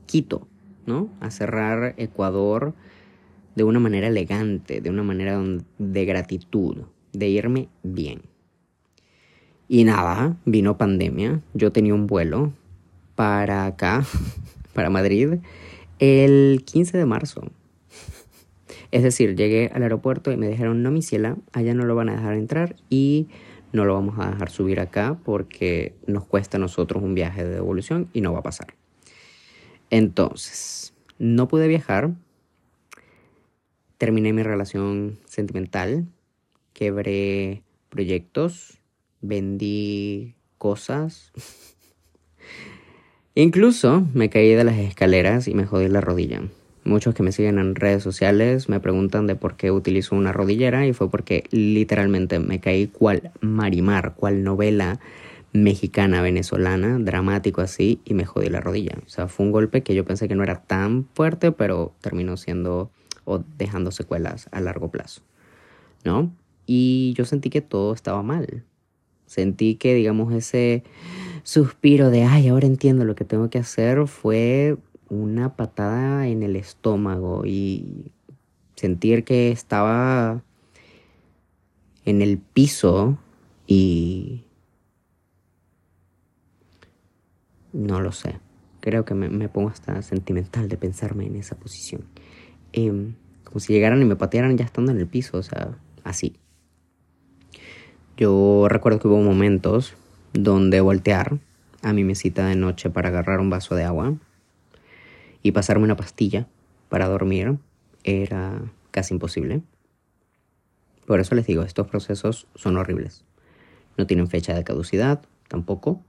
Quito, 0.05 0.47
¿no? 0.85 1.09
A 1.19 1.29
cerrar 1.31 1.93
Ecuador 1.97 2.73
de 3.55 3.63
una 3.63 3.79
manera 3.79 4.07
elegante, 4.07 4.81
de 4.81 4.89
una 4.89 5.03
manera 5.03 5.41
de 5.77 6.05
gratitud, 6.05 6.77
de 7.13 7.29
irme 7.29 7.67
bien. 7.83 8.21
Y 9.67 9.83
nada, 9.83 10.37
vino 10.45 10.77
pandemia. 10.77 11.41
Yo 11.53 11.71
tenía 11.71 11.93
un 11.93 12.07
vuelo 12.07 12.53
para 13.15 13.65
acá, 13.65 14.05
para 14.73 14.89
Madrid, 14.89 15.35
el 15.99 16.63
15 16.65 16.97
de 16.97 17.05
marzo. 17.05 17.41
Es 18.91 19.04
decir, 19.04 19.36
llegué 19.36 19.71
al 19.73 19.84
aeropuerto 19.84 20.32
y 20.32 20.38
me 20.38 20.49
dijeron, 20.49 20.84
no, 20.84 20.91
mi 20.91 21.01
ciela, 21.01 21.38
allá 21.54 21.73
no 21.73 21.86
lo 21.86 21.95
van 21.95 22.10
a 22.10 22.15
dejar 22.15 22.34
entrar 22.34 22.75
y 22.89 23.30
no 23.71 23.86
lo 23.86 23.93
vamos 23.93 24.15
a 24.19 24.32
dejar 24.32 24.49
subir 24.49 24.80
acá 24.80 25.17
porque 25.23 25.95
nos 26.08 26.25
cuesta 26.25 26.58
a 26.58 26.60
nosotros 26.60 27.01
un 27.01 27.15
viaje 27.15 27.43
de 27.43 27.51
devolución 27.51 28.10
y 28.12 28.21
no 28.21 28.34
va 28.34 28.39
a 28.39 28.43
pasar. 28.43 28.73
Entonces, 29.89 30.93
no 31.19 31.47
pude 31.47 31.67
viajar, 31.67 32.12
terminé 33.97 34.34
mi 34.34 34.43
relación 34.43 35.19
sentimental, 35.25 36.08
quebré 36.73 37.63
proyectos, 37.89 38.80
vendí 39.21 40.36
cosas. 40.58 41.32
Incluso 43.36 44.06
me 44.13 44.30
caí 44.30 44.54
de 44.54 44.63
las 44.63 44.77
escaleras 44.77 45.47
y 45.47 45.54
me 45.54 45.65
jodí 45.65 45.88
la 45.88 46.01
rodilla. 46.01 46.41
Muchos 46.83 47.13
que 47.13 47.21
me 47.21 47.31
siguen 47.31 47.59
en 47.59 47.75
redes 47.75 48.01
sociales 48.01 48.67
me 48.67 48.79
preguntan 48.79 49.27
de 49.27 49.35
por 49.35 49.55
qué 49.55 49.71
utilizo 49.71 50.15
una 50.15 50.33
rodillera 50.33 50.87
y 50.87 50.93
fue 50.93 51.09
porque 51.09 51.43
literalmente 51.51 52.39
me 52.39 52.59
caí 52.59 52.87
cual 52.87 53.31
Marimar, 53.39 54.15
cual 54.15 54.43
novela 54.43 54.99
mexicana, 55.53 56.21
venezolana, 56.21 56.97
dramático 56.97 57.61
así, 57.61 57.99
y 58.05 58.13
me 58.13 58.25
jodí 58.25 58.49
la 58.49 58.61
rodilla. 58.61 58.97
O 59.05 59.09
sea, 59.09 59.27
fue 59.27 59.45
un 59.45 59.51
golpe 59.51 59.83
que 59.83 59.93
yo 59.93 60.05
pensé 60.05 60.27
que 60.27 60.35
no 60.35 60.43
era 60.43 60.61
tan 60.61 61.07
fuerte, 61.13 61.51
pero 61.51 61.93
terminó 62.01 62.37
siendo 62.37 62.89
o 63.25 63.43
dejando 63.57 63.91
secuelas 63.91 64.47
a 64.51 64.61
largo 64.61 64.89
plazo, 64.89 65.21
¿no? 66.03 66.31
Y 66.65 67.13
yo 67.17 67.25
sentí 67.25 67.49
que 67.49 67.61
todo 67.61 67.93
estaba 67.93 68.23
mal. 68.23 68.63
Sentí 69.25 69.75
que, 69.75 69.93
digamos, 69.93 70.33
ese 70.33 70.83
suspiro 71.43 72.09
de, 72.09 72.23
ay, 72.23 72.47
ahora 72.47 72.67
entiendo 72.67 73.05
lo 73.05 73.15
que 73.15 73.25
tengo 73.25 73.49
que 73.49 73.59
hacer, 73.59 74.07
fue 74.07 74.77
una 75.12 75.57
patada 75.57 76.28
en 76.28 76.41
el 76.41 76.55
estómago 76.55 77.45
y 77.45 78.14
sentir 78.76 79.26
que 79.26 79.51
estaba 79.51 80.41
en 82.05 82.22
el 82.22 82.38
piso 82.38 83.20
y 83.68 84.45
no 87.74 87.99
lo 87.99 88.14
sé. 88.14 88.39
Creo 88.80 89.03
que 89.03 89.14
me, 89.14 89.49
pongo 89.49 89.70
hasta 89.70 90.01
sentimental 90.01 90.70
de 90.70 90.78
pensarme 90.78 91.26
en 91.28 91.36
esa 91.36 91.55
posición. 91.55 92.05
Em, 92.72 93.16
como 93.43 93.59
si 93.59 93.74
llegaran 93.74 94.01
y 94.01 94.05
me 94.05 94.16
patearan 94.16 94.57
ya 94.57 94.64
estando 94.64 94.93
en 94.93 94.97
el 94.97 95.07
piso, 95.07 95.38
o 95.38 95.43
sea, 95.43 95.78
así. 96.05 96.38
Yo 98.16 98.68
recuerdo 98.70 98.99
que 98.99 99.09
hubo 99.09 99.22
momentos 99.22 99.93
donde 100.32 100.80
voltear 100.80 101.38
a 101.82 101.91
mi 101.91 102.05
mesita 102.05 102.47
de 102.47 102.55
noche 102.55 102.89
para 102.89 103.09
agarrar 103.09 103.41
un 103.41 103.49
vaso 103.49 103.76
de 103.76 103.84
agua 103.84 104.16
y 105.43 105.51
pasarme 105.51 105.85
una 105.85 105.95
pastilla 105.95 106.47
para 106.89 107.07
dormir 107.07 107.57
era 108.03 108.61
casi 108.91 109.13
imposible. 109.13 109.61
Por 111.05 111.19
eso 111.19 111.35
les 111.35 111.45
digo, 111.45 111.63
estos 111.63 111.87
procesos 111.87 112.47
son 112.55 112.77
horribles. 112.77 113.25
No 113.97 114.07
tienen 114.07 114.27
fecha 114.27 114.53
de 114.53 114.63
caducidad, 114.63 115.21
tampoco. 115.47 116.01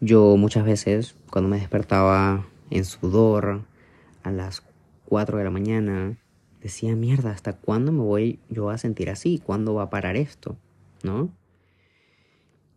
Yo 0.00 0.36
muchas 0.36 0.64
veces, 0.64 1.16
cuando 1.30 1.50
me 1.50 1.58
despertaba 1.58 2.46
en 2.70 2.84
sudor 2.84 3.62
a 4.22 4.30
las 4.30 4.62
4 5.06 5.38
de 5.38 5.44
la 5.44 5.50
mañana, 5.50 6.16
decía, 6.60 6.94
mierda, 6.94 7.32
¿hasta 7.32 7.54
cuándo 7.54 7.90
me 7.90 8.02
voy 8.02 8.38
yo 8.48 8.70
a 8.70 8.78
sentir 8.78 9.10
así? 9.10 9.38
¿Cuándo 9.44 9.74
va 9.74 9.84
a 9.84 9.90
parar 9.90 10.16
esto? 10.16 10.56
¿No? 11.02 11.30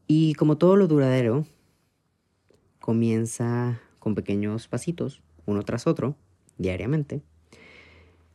Y 0.07 0.34
como 0.34 0.57
todo 0.57 0.76
lo 0.76 0.88
duradero, 0.88 1.45
comienza 2.80 3.83
con 4.04 4.16
pequeños 4.16 4.68
pasitos, 4.68 5.22
uno 5.45 5.64
tras 5.64 5.88
otro, 5.88 6.18
diariamente. 6.58 7.22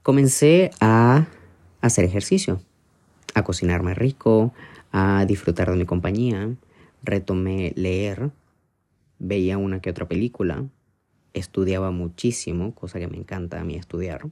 Comencé 0.02 0.70
a 0.80 1.26
hacer 1.82 2.06
ejercicio, 2.06 2.62
a 3.34 3.44
cocinarme 3.44 3.92
rico, 3.92 4.54
a 4.92 5.26
disfrutar 5.26 5.70
de 5.70 5.76
mi 5.76 5.84
compañía, 5.84 6.56
retomé 7.02 7.74
leer, 7.76 8.30
veía 9.18 9.58
una 9.58 9.80
que 9.82 9.90
otra 9.90 10.08
película, 10.08 10.64
estudiaba 11.34 11.90
muchísimo, 11.90 12.74
cosa 12.74 12.98
que 12.98 13.06
me 13.06 13.18
encanta 13.18 13.60
a 13.60 13.64
mí 13.64 13.74
estudiar. 13.74 14.30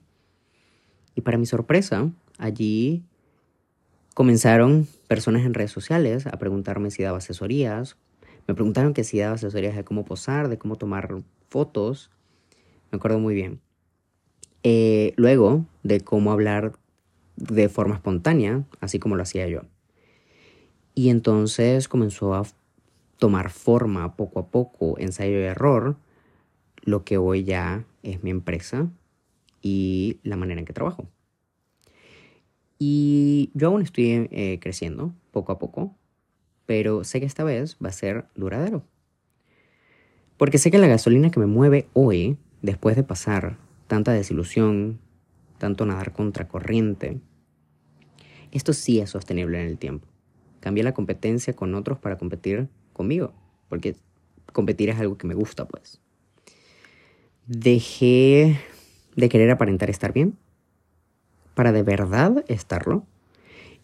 Y 1.14 1.20
para 1.20 1.36
mi 1.36 1.44
sorpresa, 1.44 2.10
allí 2.38 3.02
comenzaron 4.14 4.88
personas 5.06 5.44
en 5.44 5.52
redes 5.52 5.70
sociales 5.70 6.26
a 6.26 6.38
preguntarme 6.38 6.90
si 6.90 7.02
daba 7.02 7.18
asesorías. 7.18 7.98
Me 8.46 8.54
preguntaron 8.54 8.94
que 8.94 9.04
si 9.04 9.18
daba 9.18 9.34
asesorías 9.34 9.76
de 9.76 9.84
cómo 9.84 10.04
posar, 10.04 10.48
de 10.48 10.58
cómo 10.58 10.76
tomar 10.76 11.22
fotos. 11.48 12.10
Me 12.90 12.96
acuerdo 12.96 13.18
muy 13.18 13.34
bien. 13.34 13.60
Eh, 14.62 15.12
luego 15.16 15.64
de 15.82 16.00
cómo 16.00 16.32
hablar 16.32 16.72
de 17.36 17.68
forma 17.68 17.96
espontánea, 17.96 18.64
así 18.80 18.98
como 18.98 19.16
lo 19.16 19.22
hacía 19.22 19.46
yo. 19.48 19.62
Y 20.94 21.10
entonces 21.10 21.88
comenzó 21.88 22.34
a 22.34 22.44
tomar 23.18 23.50
forma 23.50 24.16
poco 24.16 24.40
a 24.40 24.46
poco, 24.48 24.98
ensayo 24.98 25.38
y 25.40 25.44
error, 25.44 25.96
lo 26.82 27.04
que 27.04 27.18
hoy 27.18 27.44
ya 27.44 27.84
es 28.02 28.22
mi 28.22 28.30
empresa 28.30 28.88
y 29.60 30.18
la 30.22 30.36
manera 30.36 30.60
en 30.60 30.66
que 30.66 30.72
trabajo. 30.72 31.06
Y 32.78 33.50
yo 33.54 33.68
aún 33.68 33.82
estoy 33.82 34.28
eh, 34.30 34.58
creciendo 34.60 35.12
poco 35.32 35.52
a 35.52 35.58
poco, 35.58 35.94
pero 36.66 37.04
sé 37.04 37.20
que 37.20 37.26
esta 37.26 37.44
vez 37.44 37.76
va 37.82 37.88
a 37.88 37.92
ser 37.92 38.26
duradero. 38.34 38.82
Porque 40.36 40.58
sé 40.58 40.70
que 40.70 40.78
la 40.78 40.88
gasolina 40.88 41.30
que 41.30 41.40
me 41.40 41.46
mueve 41.46 41.88
hoy, 41.94 42.36
después 42.60 42.96
de 42.96 43.02
pasar 43.02 43.56
tanta 43.86 44.12
desilusión, 44.12 44.98
tanto 45.58 45.86
nadar 45.86 46.12
contra 46.12 46.48
corriente, 46.48 47.20
esto 48.52 48.72
sí 48.72 49.00
es 49.00 49.10
sostenible 49.10 49.60
en 49.60 49.68
el 49.68 49.78
tiempo. 49.78 50.06
Cambié 50.60 50.84
la 50.84 50.94
competencia 50.94 51.54
con 51.54 51.74
otros 51.74 51.98
para 51.98 52.18
competir 52.18 52.68
conmigo, 52.92 53.32
porque 53.68 53.96
competir 54.52 54.90
es 54.90 54.98
algo 54.98 55.16
que 55.16 55.26
me 55.26 55.34
gusta, 55.34 55.66
pues. 55.66 56.00
Dejé 57.46 58.58
de 59.14 59.28
querer 59.28 59.50
aparentar 59.50 59.88
estar 59.88 60.12
bien 60.12 60.36
para 61.54 61.72
de 61.72 61.82
verdad 61.82 62.44
estarlo 62.48 63.06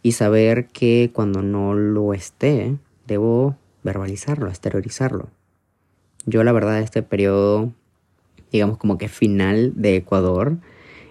y 0.02 0.12
saber 0.12 0.66
que 0.66 1.10
cuando 1.12 1.42
no 1.42 1.74
lo 1.74 2.12
esté, 2.14 2.76
debo 3.06 3.56
verbalizarlo, 3.84 4.48
exteriorizarlo. 4.48 5.28
Yo 6.26 6.44
la 6.44 6.52
verdad 6.52 6.80
este 6.80 7.02
periodo, 7.02 7.72
digamos 8.50 8.78
como 8.78 8.98
que 8.98 9.08
final 9.08 9.72
de 9.76 9.96
Ecuador, 9.96 10.58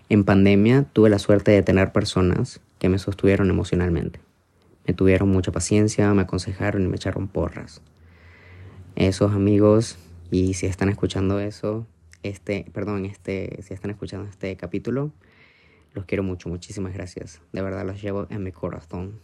en 0.10 0.26
pandemia, 0.26 0.84
tuve 0.92 1.10
la 1.10 1.20
suerte 1.20 1.52
de 1.52 1.64
tener 1.64 1.92
personas 1.92 2.60
que 2.80 2.90
me 2.90 3.00
sostuvieron 3.00 3.50
emocionalmente. 3.50 4.20
Me 4.86 4.94
tuvieron 4.94 5.30
mucha 5.30 5.52
paciencia, 5.52 6.14
me 6.14 6.24
aconsejaron 6.24 6.84
y 6.84 6.88
me 6.88 6.96
echaron 6.96 7.28
porras. 7.28 7.82
Esos 8.96 9.32
amigos, 9.32 9.98
y 10.32 10.54
si 10.54 10.66
están 10.66 10.90
escuchando 10.90 11.40
eso, 11.40 11.86
este, 12.24 12.66
perdón, 12.74 13.06
este, 13.06 13.60
si 13.64 13.74
están 13.74 13.92
escuchando 13.92 14.30
este 14.30 14.56
capítulo, 14.58 15.12
los 15.94 16.06
quiero 16.06 16.24
mucho, 16.24 16.50
muchísimas 16.50 16.94
gracias. 16.94 17.42
De 17.52 17.62
verdad 17.62 17.86
los 17.86 18.02
llevo 18.02 18.28
en 18.30 18.44
mi 18.44 18.52
corazón. 18.52 19.20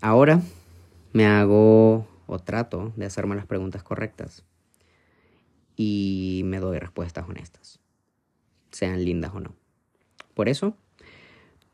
Ahora 0.00 0.40
me 1.12 1.26
hago 1.26 2.06
o 2.26 2.38
trato 2.38 2.92
de 2.96 3.06
hacerme 3.06 3.34
las 3.34 3.46
preguntas 3.46 3.82
correctas 3.82 4.44
y 5.76 6.42
me 6.44 6.60
doy 6.60 6.78
respuestas 6.78 7.28
honestas, 7.28 7.80
sean 8.70 9.04
lindas 9.04 9.32
o 9.34 9.40
no. 9.40 9.54
Por 10.34 10.48
eso, 10.48 10.76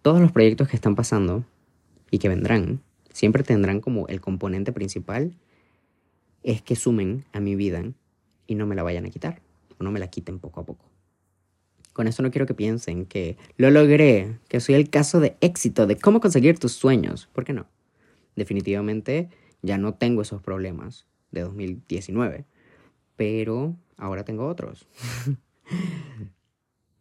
todos 0.00 0.20
los 0.20 0.32
proyectos 0.32 0.68
que 0.68 0.76
están 0.76 0.94
pasando 0.94 1.44
y 2.10 2.18
que 2.18 2.28
vendrán, 2.28 2.80
siempre 3.12 3.42
tendrán 3.42 3.80
como 3.80 4.06
el 4.08 4.20
componente 4.20 4.72
principal 4.72 5.34
es 6.42 6.62
que 6.62 6.76
sumen 6.76 7.24
a 7.32 7.40
mi 7.40 7.56
vida 7.56 7.82
y 8.46 8.54
no 8.54 8.66
me 8.66 8.74
la 8.74 8.82
vayan 8.82 9.06
a 9.06 9.10
quitar 9.10 9.42
o 9.78 9.84
no 9.84 9.90
me 9.90 10.00
la 10.00 10.08
quiten 10.08 10.38
poco 10.38 10.60
a 10.60 10.64
poco. 10.64 10.93
Con 11.94 12.08
eso 12.08 12.22
no 12.22 12.30
quiero 12.32 12.44
que 12.44 12.54
piensen 12.54 13.06
que 13.06 13.38
lo 13.56 13.70
logré, 13.70 14.38
que 14.48 14.60
soy 14.60 14.74
el 14.74 14.90
caso 14.90 15.20
de 15.20 15.36
éxito 15.40 15.86
de 15.86 15.96
cómo 15.96 16.20
conseguir 16.20 16.58
tus 16.58 16.72
sueños. 16.72 17.30
¿Por 17.32 17.44
qué 17.44 17.52
no? 17.52 17.66
Definitivamente 18.34 19.30
ya 19.62 19.78
no 19.78 19.94
tengo 19.94 20.20
esos 20.20 20.42
problemas 20.42 21.06
de 21.30 21.42
2019, 21.42 22.44
pero 23.14 23.76
ahora 23.96 24.24
tengo 24.24 24.46
otros. 24.48 24.88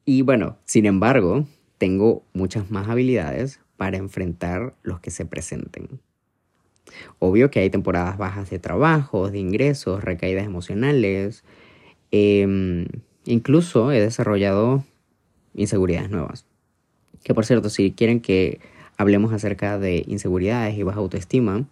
y 0.05 0.21
bueno, 0.21 0.59
sin 0.65 0.85
embargo, 0.85 1.47
tengo 1.79 2.23
muchas 2.33 2.69
más 2.69 2.87
habilidades 2.87 3.59
para 3.77 3.97
enfrentar 3.97 4.75
los 4.83 4.99
que 4.99 5.09
se 5.09 5.25
presenten. 5.25 5.99
Obvio 7.17 7.49
que 7.49 7.61
hay 7.61 7.71
temporadas 7.71 8.19
bajas 8.19 8.51
de 8.51 8.59
trabajo, 8.59 9.31
de 9.31 9.39
ingresos, 9.39 10.03
recaídas 10.03 10.45
emocionales. 10.45 11.43
Em, 12.11 12.85
incluso 13.25 13.91
he 13.91 13.99
desarrollado 13.99 14.83
inseguridades 15.53 16.09
nuevas. 16.09 16.45
Que 17.23 17.33
por 17.33 17.45
cierto, 17.45 17.69
si 17.69 17.91
quieren 17.91 18.19
que 18.19 18.59
hablemos 18.97 19.33
acerca 19.33 19.79
de 19.79 20.03
inseguridades 20.07 20.77
y 20.77 20.83
baja 20.83 20.99
autoestima, 20.99 21.65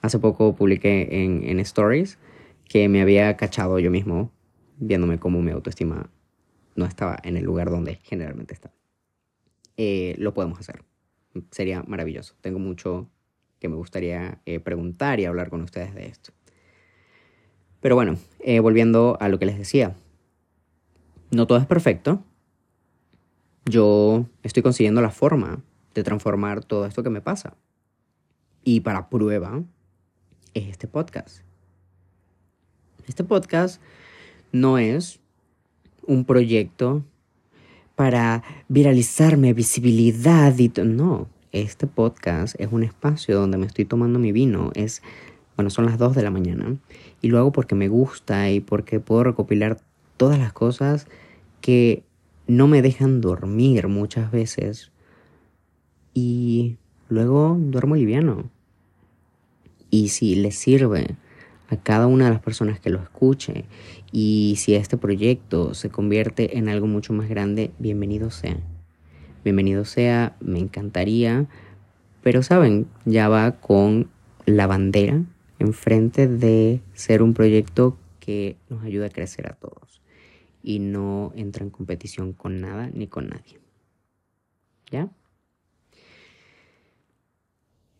hace 0.00 0.18
poco 0.18 0.54
publiqué 0.54 1.08
en, 1.24 1.60
Stories 1.60 2.18
que 2.68 2.88
me 2.88 3.02
había 3.02 3.36
cachado 3.36 3.78
yo 3.78 3.90
mismo 3.90 4.30
viéndome 4.78 5.18
cómo 5.18 5.42
mi 5.42 5.52
autoestima 5.52 6.10
no 6.74 6.86
estaba 6.86 7.18
en 7.22 7.36
el 7.36 7.44
lugar 7.44 7.70
donde 7.70 7.96
generalmente 8.02 8.54
está. 8.54 8.72
Eh, 9.76 10.14
lo 10.18 10.34
podemos 10.34 10.58
hacer. 10.58 10.82
Sería 11.50 11.82
maravilloso. 11.86 12.34
Tengo 12.40 12.58
mucho 12.58 13.08
que 13.58 13.68
me 13.68 13.76
gustaría 13.76 14.40
eh, 14.44 14.58
preguntar 14.58 15.20
y 15.20 15.24
hablar 15.24 15.50
con 15.50 15.62
ustedes 15.62 15.94
de 15.94 16.06
esto. 16.06 16.32
Pero 17.80 17.94
bueno, 17.94 18.16
eh, 18.40 18.60
volviendo 18.60 19.16
a 19.20 19.28
lo 19.28 19.38
que 19.38 19.46
les 19.46 19.58
decía. 19.58 19.94
No 21.32 21.46
todo 21.46 21.56
es 21.56 21.64
perfecto. 21.64 22.22
Yo 23.64 24.26
estoy 24.42 24.62
consiguiendo 24.62 25.00
la 25.00 25.10
forma 25.10 25.62
de 25.94 26.02
transformar 26.02 26.62
todo 26.62 26.84
esto 26.84 27.02
que 27.02 27.08
me 27.08 27.22
pasa. 27.22 27.56
Y 28.64 28.80
para 28.80 29.08
prueba 29.08 29.62
es 30.52 30.68
este 30.68 30.88
podcast. 30.88 31.38
Este 33.08 33.24
podcast 33.24 33.80
no 34.52 34.76
es 34.76 35.20
un 36.06 36.26
proyecto 36.26 37.02
para 37.96 38.44
viralizarme, 38.68 39.54
visibilidad 39.54 40.54
y 40.58 40.70
no, 40.84 41.28
este 41.50 41.86
podcast 41.86 42.60
es 42.60 42.70
un 42.70 42.82
espacio 42.82 43.40
donde 43.40 43.56
me 43.56 43.64
estoy 43.64 43.86
tomando 43.86 44.18
mi 44.18 44.32
vino. 44.32 44.70
Es, 44.74 45.02
bueno, 45.56 45.70
son 45.70 45.86
las 45.86 45.96
2 45.96 46.14
de 46.14 46.22
la 46.24 46.30
mañana. 46.30 46.76
Y 47.22 47.28
lo 47.28 47.38
hago 47.38 47.52
porque 47.52 47.74
me 47.74 47.88
gusta 47.88 48.50
y 48.50 48.60
porque 48.60 49.00
puedo 49.00 49.24
recopilar 49.24 49.80
todas 50.18 50.38
las 50.38 50.52
cosas 50.52 51.06
que 51.62 52.04
no 52.46 52.68
me 52.68 52.82
dejan 52.82 53.22
dormir 53.22 53.88
muchas 53.88 54.30
veces. 54.30 54.92
Y 56.12 56.76
luego 57.08 57.56
duermo 57.58 57.96
liviano. 57.96 58.50
Y 59.88 60.08
si 60.08 60.34
le 60.34 60.50
sirve 60.50 61.16
a 61.70 61.76
cada 61.76 62.06
una 62.06 62.26
de 62.26 62.32
las 62.32 62.42
personas 62.42 62.80
que 62.80 62.90
lo 62.90 63.00
escuche 63.00 63.64
y 64.12 64.56
si 64.58 64.74
este 64.74 64.98
proyecto 64.98 65.72
se 65.72 65.88
convierte 65.88 66.58
en 66.58 66.68
algo 66.68 66.86
mucho 66.86 67.14
más 67.14 67.30
grande, 67.30 67.70
bienvenido 67.78 68.30
sea 68.30 68.58
bienvenido 69.44 69.84
sea, 69.84 70.36
me 70.40 70.58
encantaría, 70.58 71.46
pero 72.22 72.42
saben, 72.42 72.86
ya 73.04 73.28
va 73.28 73.52
con 73.52 74.10
la 74.46 74.66
bandera 74.66 75.22
enfrente 75.58 76.28
de 76.28 76.80
ser 76.94 77.22
un 77.22 77.34
proyecto 77.34 77.96
que 78.20 78.56
nos 78.68 78.84
ayuda 78.84 79.06
a 79.06 79.10
crecer 79.10 79.46
a 79.48 79.54
todos 79.54 80.01
y 80.62 80.78
no 80.78 81.32
entra 81.34 81.64
en 81.64 81.70
competición 81.70 82.32
con 82.32 82.60
nada 82.60 82.90
ni 82.92 83.08
con 83.08 83.28
nadie. 83.28 83.58
¿Ya? 84.90 85.10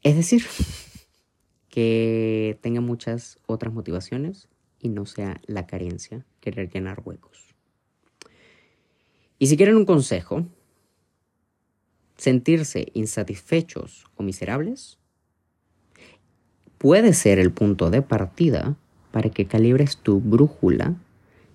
Es 0.02 0.16
decir, 0.16 0.44
que 1.68 2.58
tenga 2.60 2.80
muchas 2.80 3.38
otras 3.46 3.72
motivaciones 3.72 4.48
y 4.78 4.88
no 4.88 5.06
sea 5.06 5.40
la 5.46 5.66
carencia 5.66 6.26
querer 6.40 6.70
llenar 6.70 7.02
huecos. 7.04 7.54
Y 9.38 9.46
si 9.46 9.56
quieren 9.56 9.76
un 9.76 9.86
consejo, 9.86 10.46
sentirse 12.16 12.88
insatisfechos 12.94 14.06
o 14.16 14.22
miserables 14.22 14.98
puede 16.78 17.12
ser 17.14 17.38
el 17.38 17.52
punto 17.52 17.90
de 17.90 18.02
partida 18.02 18.76
para 19.10 19.30
que 19.30 19.46
calibres 19.46 19.96
tu 19.96 20.20
brújula 20.20 20.96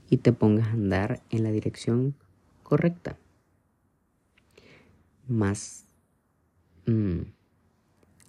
y 0.10 0.18
te 0.18 0.34
pongas 0.34 0.68
a 0.68 0.72
andar 0.72 1.22
en 1.30 1.44
la 1.44 1.52
dirección 1.52 2.16
correcta. 2.64 3.18
más 5.28 5.86
mm, 6.86 7.20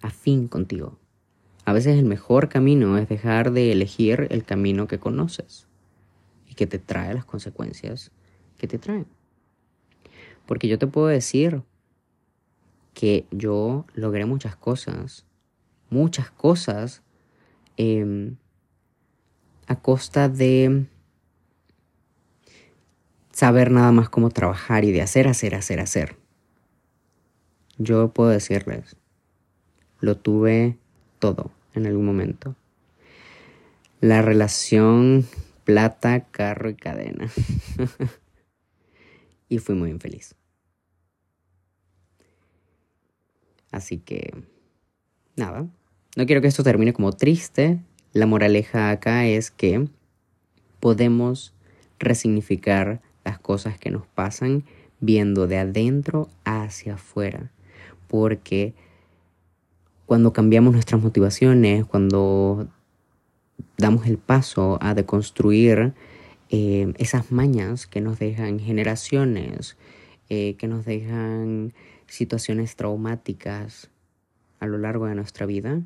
afín 0.01 0.49
contigo. 0.49 0.97
A 1.63 1.71
veces 1.71 1.97
el 1.97 2.05
mejor 2.05 2.49
camino 2.49 2.97
es 2.97 3.07
dejar 3.07 3.51
de 3.51 3.71
elegir 3.71 4.27
el 4.31 4.43
camino 4.43 4.87
que 4.87 4.99
conoces 4.99 5.67
y 6.47 6.55
que 6.55 6.67
te 6.67 6.79
trae 6.79 7.13
las 7.13 7.25
consecuencias 7.25 8.11
que 8.57 8.67
te 8.67 8.77
traen. 8.77 9.07
Porque 10.45 10.67
yo 10.67 10.77
te 10.77 10.87
puedo 10.87 11.07
decir 11.07 11.61
que 12.93 13.25
yo 13.31 13.85
logré 13.93 14.25
muchas 14.25 14.55
cosas, 14.55 15.25
muchas 15.89 16.31
cosas 16.31 17.01
em, 17.77 18.35
a 19.67 19.79
costa 19.79 20.27
de 20.27 20.87
saber 23.39 23.71
nada 23.71 23.93
más 23.93 24.09
cómo 24.09 24.31
trabajar 24.31 24.83
y 24.83 24.91
de 24.91 25.01
hacer, 25.01 25.29
hacer, 25.29 25.55
hacer, 25.55 25.79
hacer. 25.79 26.17
Yo 27.77 28.11
puedo 28.11 28.31
decirles, 28.31 28.97
lo 30.01 30.17
tuve 30.17 30.77
todo 31.19 31.49
en 31.73 31.87
algún 31.87 32.05
momento. 32.05 32.57
La 34.01 34.21
relación 34.21 35.25
plata, 35.63 36.25
carro 36.31 36.69
y 36.69 36.75
cadena. 36.75 37.29
y 39.47 39.59
fui 39.59 39.75
muy 39.75 39.89
infeliz. 39.89 40.35
Así 43.71 43.99
que, 43.99 44.33
nada, 45.37 45.65
no 46.17 46.25
quiero 46.25 46.41
que 46.41 46.49
esto 46.49 46.63
termine 46.63 46.91
como 46.91 47.13
triste. 47.13 47.79
La 48.11 48.25
moraleja 48.25 48.89
acá 48.89 49.27
es 49.27 49.49
que 49.49 49.87
podemos 50.81 51.53
resignificar 51.99 53.01
cosas 53.49 53.79
que 53.79 53.89
nos 53.89 54.05
pasan 54.05 54.63
viendo 54.99 55.47
de 55.47 55.57
adentro 55.57 56.29
hacia 56.45 56.93
afuera. 56.93 57.49
Porque 58.07 58.75
cuando 60.05 60.33
cambiamos 60.33 60.71
nuestras 60.71 61.01
motivaciones, 61.01 61.83
cuando 61.83 62.67
damos 63.75 64.05
el 64.05 64.19
paso 64.19 64.77
a 64.83 64.93
deconstruir 64.93 65.95
eh, 66.51 66.93
esas 66.99 67.31
mañas 67.31 67.87
que 67.87 68.01
nos 68.01 68.19
dejan 68.19 68.59
generaciones, 68.59 69.77
eh, 70.29 70.53
que 70.59 70.67
nos 70.67 70.85
dejan 70.85 71.73
situaciones 72.05 72.75
traumáticas 72.75 73.89
a 74.59 74.67
lo 74.67 74.77
largo 74.77 75.07
de 75.07 75.15
nuestra 75.15 75.47
vida, 75.47 75.81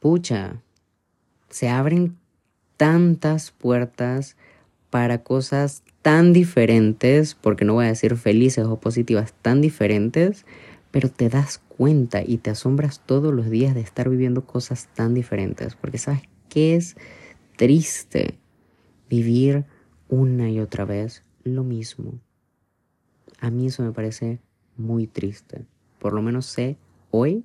pucha, 0.00 0.62
se 1.50 1.68
abren 1.68 2.16
tantas 2.78 3.50
puertas 3.50 4.38
para 4.88 5.22
cosas 5.22 5.82
tan 6.02 6.32
diferentes, 6.32 7.34
porque 7.34 7.64
no 7.64 7.74
voy 7.74 7.86
a 7.86 7.88
decir 7.88 8.16
felices 8.16 8.64
o 8.66 8.80
positivas, 8.80 9.34
tan 9.42 9.60
diferentes, 9.60 10.46
pero 10.90 11.10
te 11.10 11.28
das 11.28 11.60
cuenta 11.68 12.22
y 12.24 12.38
te 12.38 12.50
asombras 12.50 13.02
todos 13.04 13.34
los 13.34 13.50
días 13.50 13.74
de 13.74 13.80
estar 13.80 14.08
viviendo 14.08 14.44
cosas 14.44 14.88
tan 14.94 15.14
diferentes, 15.14 15.74
porque 15.74 15.98
sabes 15.98 16.22
que 16.48 16.76
es 16.76 16.96
triste 17.56 18.38
vivir 19.08 19.64
una 20.08 20.50
y 20.50 20.60
otra 20.60 20.84
vez 20.84 21.24
lo 21.44 21.64
mismo. 21.64 22.18
A 23.40 23.50
mí 23.50 23.66
eso 23.66 23.82
me 23.82 23.92
parece 23.92 24.40
muy 24.76 25.06
triste. 25.06 25.64
Por 25.98 26.12
lo 26.12 26.22
menos 26.22 26.46
sé 26.46 26.76
hoy. 27.10 27.44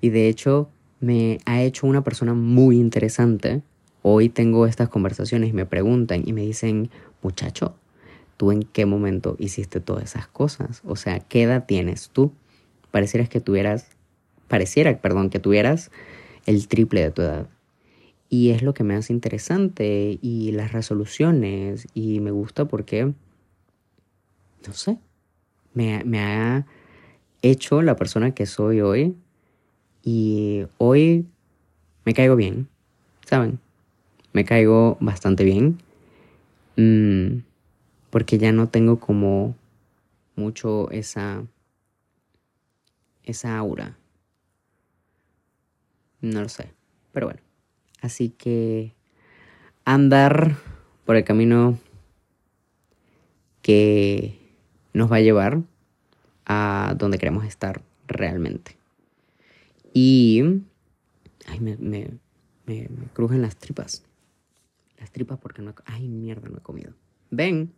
Y 0.00 0.10
de 0.10 0.28
hecho 0.28 0.68
me 1.00 1.38
ha 1.46 1.62
hecho 1.62 1.86
una 1.86 2.04
persona 2.04 2.34
muy 2.34 2.78
interesante. 2.78 3.62
Hoy 4.02 4.28
tengo 4.28 4.66
estas 4.66 4.88
conversaciones 4.88 5.50
y 5.50 5.52
me 5.52 5.66
preguntan 5.66 6.22
y 6.24 6.32
me 6.32 6.42
dicen, 6.42 6.90
muchacho, 7.22 7.76
¿tú 8.36 8.52
en 8.52 8.62
qué 8.62 8.86
momento 8.86 9.36
hiciste 9.38 9.80
todas 9.80 10.04
esas 10.04 10.28
cosas? 10.28 10.82
O 10.84 10.96
sea, 10.96 11.20
¿qué 11.20 11.42
edad 11.42 11.64
tienes 11.66 12.10
tú? 12.10 12.32
Pareciera 12.90 13.26
que 13.26 13.40
tuvieras, 13.40 13.88
pareciera, 14.48 14.96
perdón, 14.98 15.30
que 15.30 15.38
tuvieras 15.38 15.90
el 16.46 16.68
triple 16.68 17.02
de 17.02 17.10
tu 17.10 17.22
edad. 17.22 17.48
Y 18.28 18.50
es 18.50 18.62
lo 18.62 18.74
que 18.74 18.84
me 18.84 18.94
hace 18.94 19.12
interesante 19.12 20.18
y 20.20 20.52
las 20.52 20.72
resoluciones 20.72 21.86
y 21.94 22.20
me 22.20 22.30
gusta 22.30 22.66
porque, 22.66 23.12
no 24.66 24.72
sé, 24.72 24.98
me, 25.74 26.02
me 26.04 26.20
ha 26.20 26.66
hecho 27.42 27.82
la 27.82 27.96
persona 27.96 28.32
que 28.32 28.46
soy 28.46 28.80
hoy 28.80 29.14
y 30.02 30.64
hoy 30.78 31.26
me 32.04 32.14
caigo 32.14 32.36
bien, 32.36 32.68
¿saben? 33.24 33.58
Me 34.32 34.44
caigo 34.44 34.96
bastante 35.00 35.44
bien. 35.44 35.78
Mm, 36.76 37.38
porque 38.10 38.38
ya 38.38 38.52
no 38.52 38.68
tengo 38.68 39.00
como 39.00 39.56
mucho 40.36 40.90
esa 40.90 41.44
esa 43.26 43.58
aura. 43.58 43.98
No 46.20 46.40
lo 46.40 46.48
sé, 46.48 46.70
pero 47.12 47.26
bueno. 47.26 47.40
Así 48.00 48.30
que 48.30 48.94
andar 49.84 50.56
por 51.04 51.16
el 51.16 51.24
camino 51.24 51.78
que 53.62 54.38
nos 54.92 55.10
va 55.10 55.16
a 55.16 55.20
llevar 55.20 55.62
a 56.46 56.94
donde 56.96 57.18
queremos 57.18 57.44
estar 57.44 57.82
realmente. 58.06 58.76
Y... 59.92 60.62
Ay, 61.46 61.60
me, 61.60 61.76
me, 61.76 62.18
me, 62.66 62.88
crujen 63.12 63.42
las 63.42 63.56
tripas. 63.56 64.04
Las 64.98 65.10
tripas 65.10 65.38
porque 65.38 65.62
no... 65.62 65.74
Ay, 65.84 66.08
mierda, 66.08 66.48
no 66.48 66.58
he 66.58 66.62
comido. 66.62 66.92
Ven. 67.30 67.72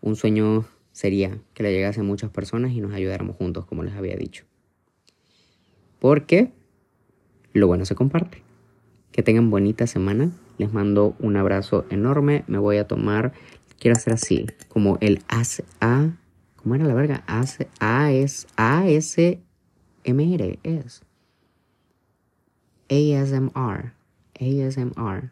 Un 0.00 0.16
sueño 0.16 0.66
sería 0.92 1.38
que 1.54 1.62
le 1.62 1.72
llegase 1.72 2.00
a 2.00 2.02
muchas 2.04 2.30
personas 2.30 2.72
y 2.72 2.80
nos 2.80 2.92
ayudáramos 2.92 3.36
juntos, 3.36 3.64
como 3.64 3.84
les 3.84 3.94
había 3.94 4.16
dicho. 4.16 4.44
Porque 6.00 6.52
lo 7.52 7.66
bueno 7.68 7.84
se 7.84 7.94
comparte. 7.94 8.42
Que 9.12 9.22
tengan 9.22 9.50
bonita 9.50 9.86
semana. 9.86 10.32
Les 10.58 10.72
mando 10.72 11.16
un 11.20 11.36
abrazo 11.36 11.86
enorme. 11.90 12.44
Me 12.48 12.58
voy 12.58 12.78
a 12.78 12.86
tomar, 12.86 13.32
quiero 13.78 13.96
hacer 13.96 14.12
así, 14.12 14.46
como 14.68 14.98
el 15.00 15.22
A, 15.28 15.42
A 15.80 16.10
¿cómo 16.56 16.74
era 16.74 16.84
la 16.84 16.94
verga? 16.94 17.22
A, 17.26 17.44
A, 17.80 18.12
S, 18.12 18.46
A, 18.56 18.88
S, 18.88 19.40
R, 20.04 20.58
es. 20.62 21.02
ASMR, 22.88 23.92
ASMR, 24.40 25.30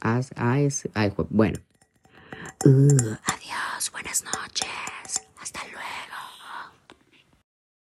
As, 0.00 0.32
AS, 0.36 0.86
ay, 0.94 1.12
bueno. 1.30 1.58
Uh, 2.64 3.16
adiós, 3.26 3.90
buenas 3.90 4.22
noches. 4.24 4.93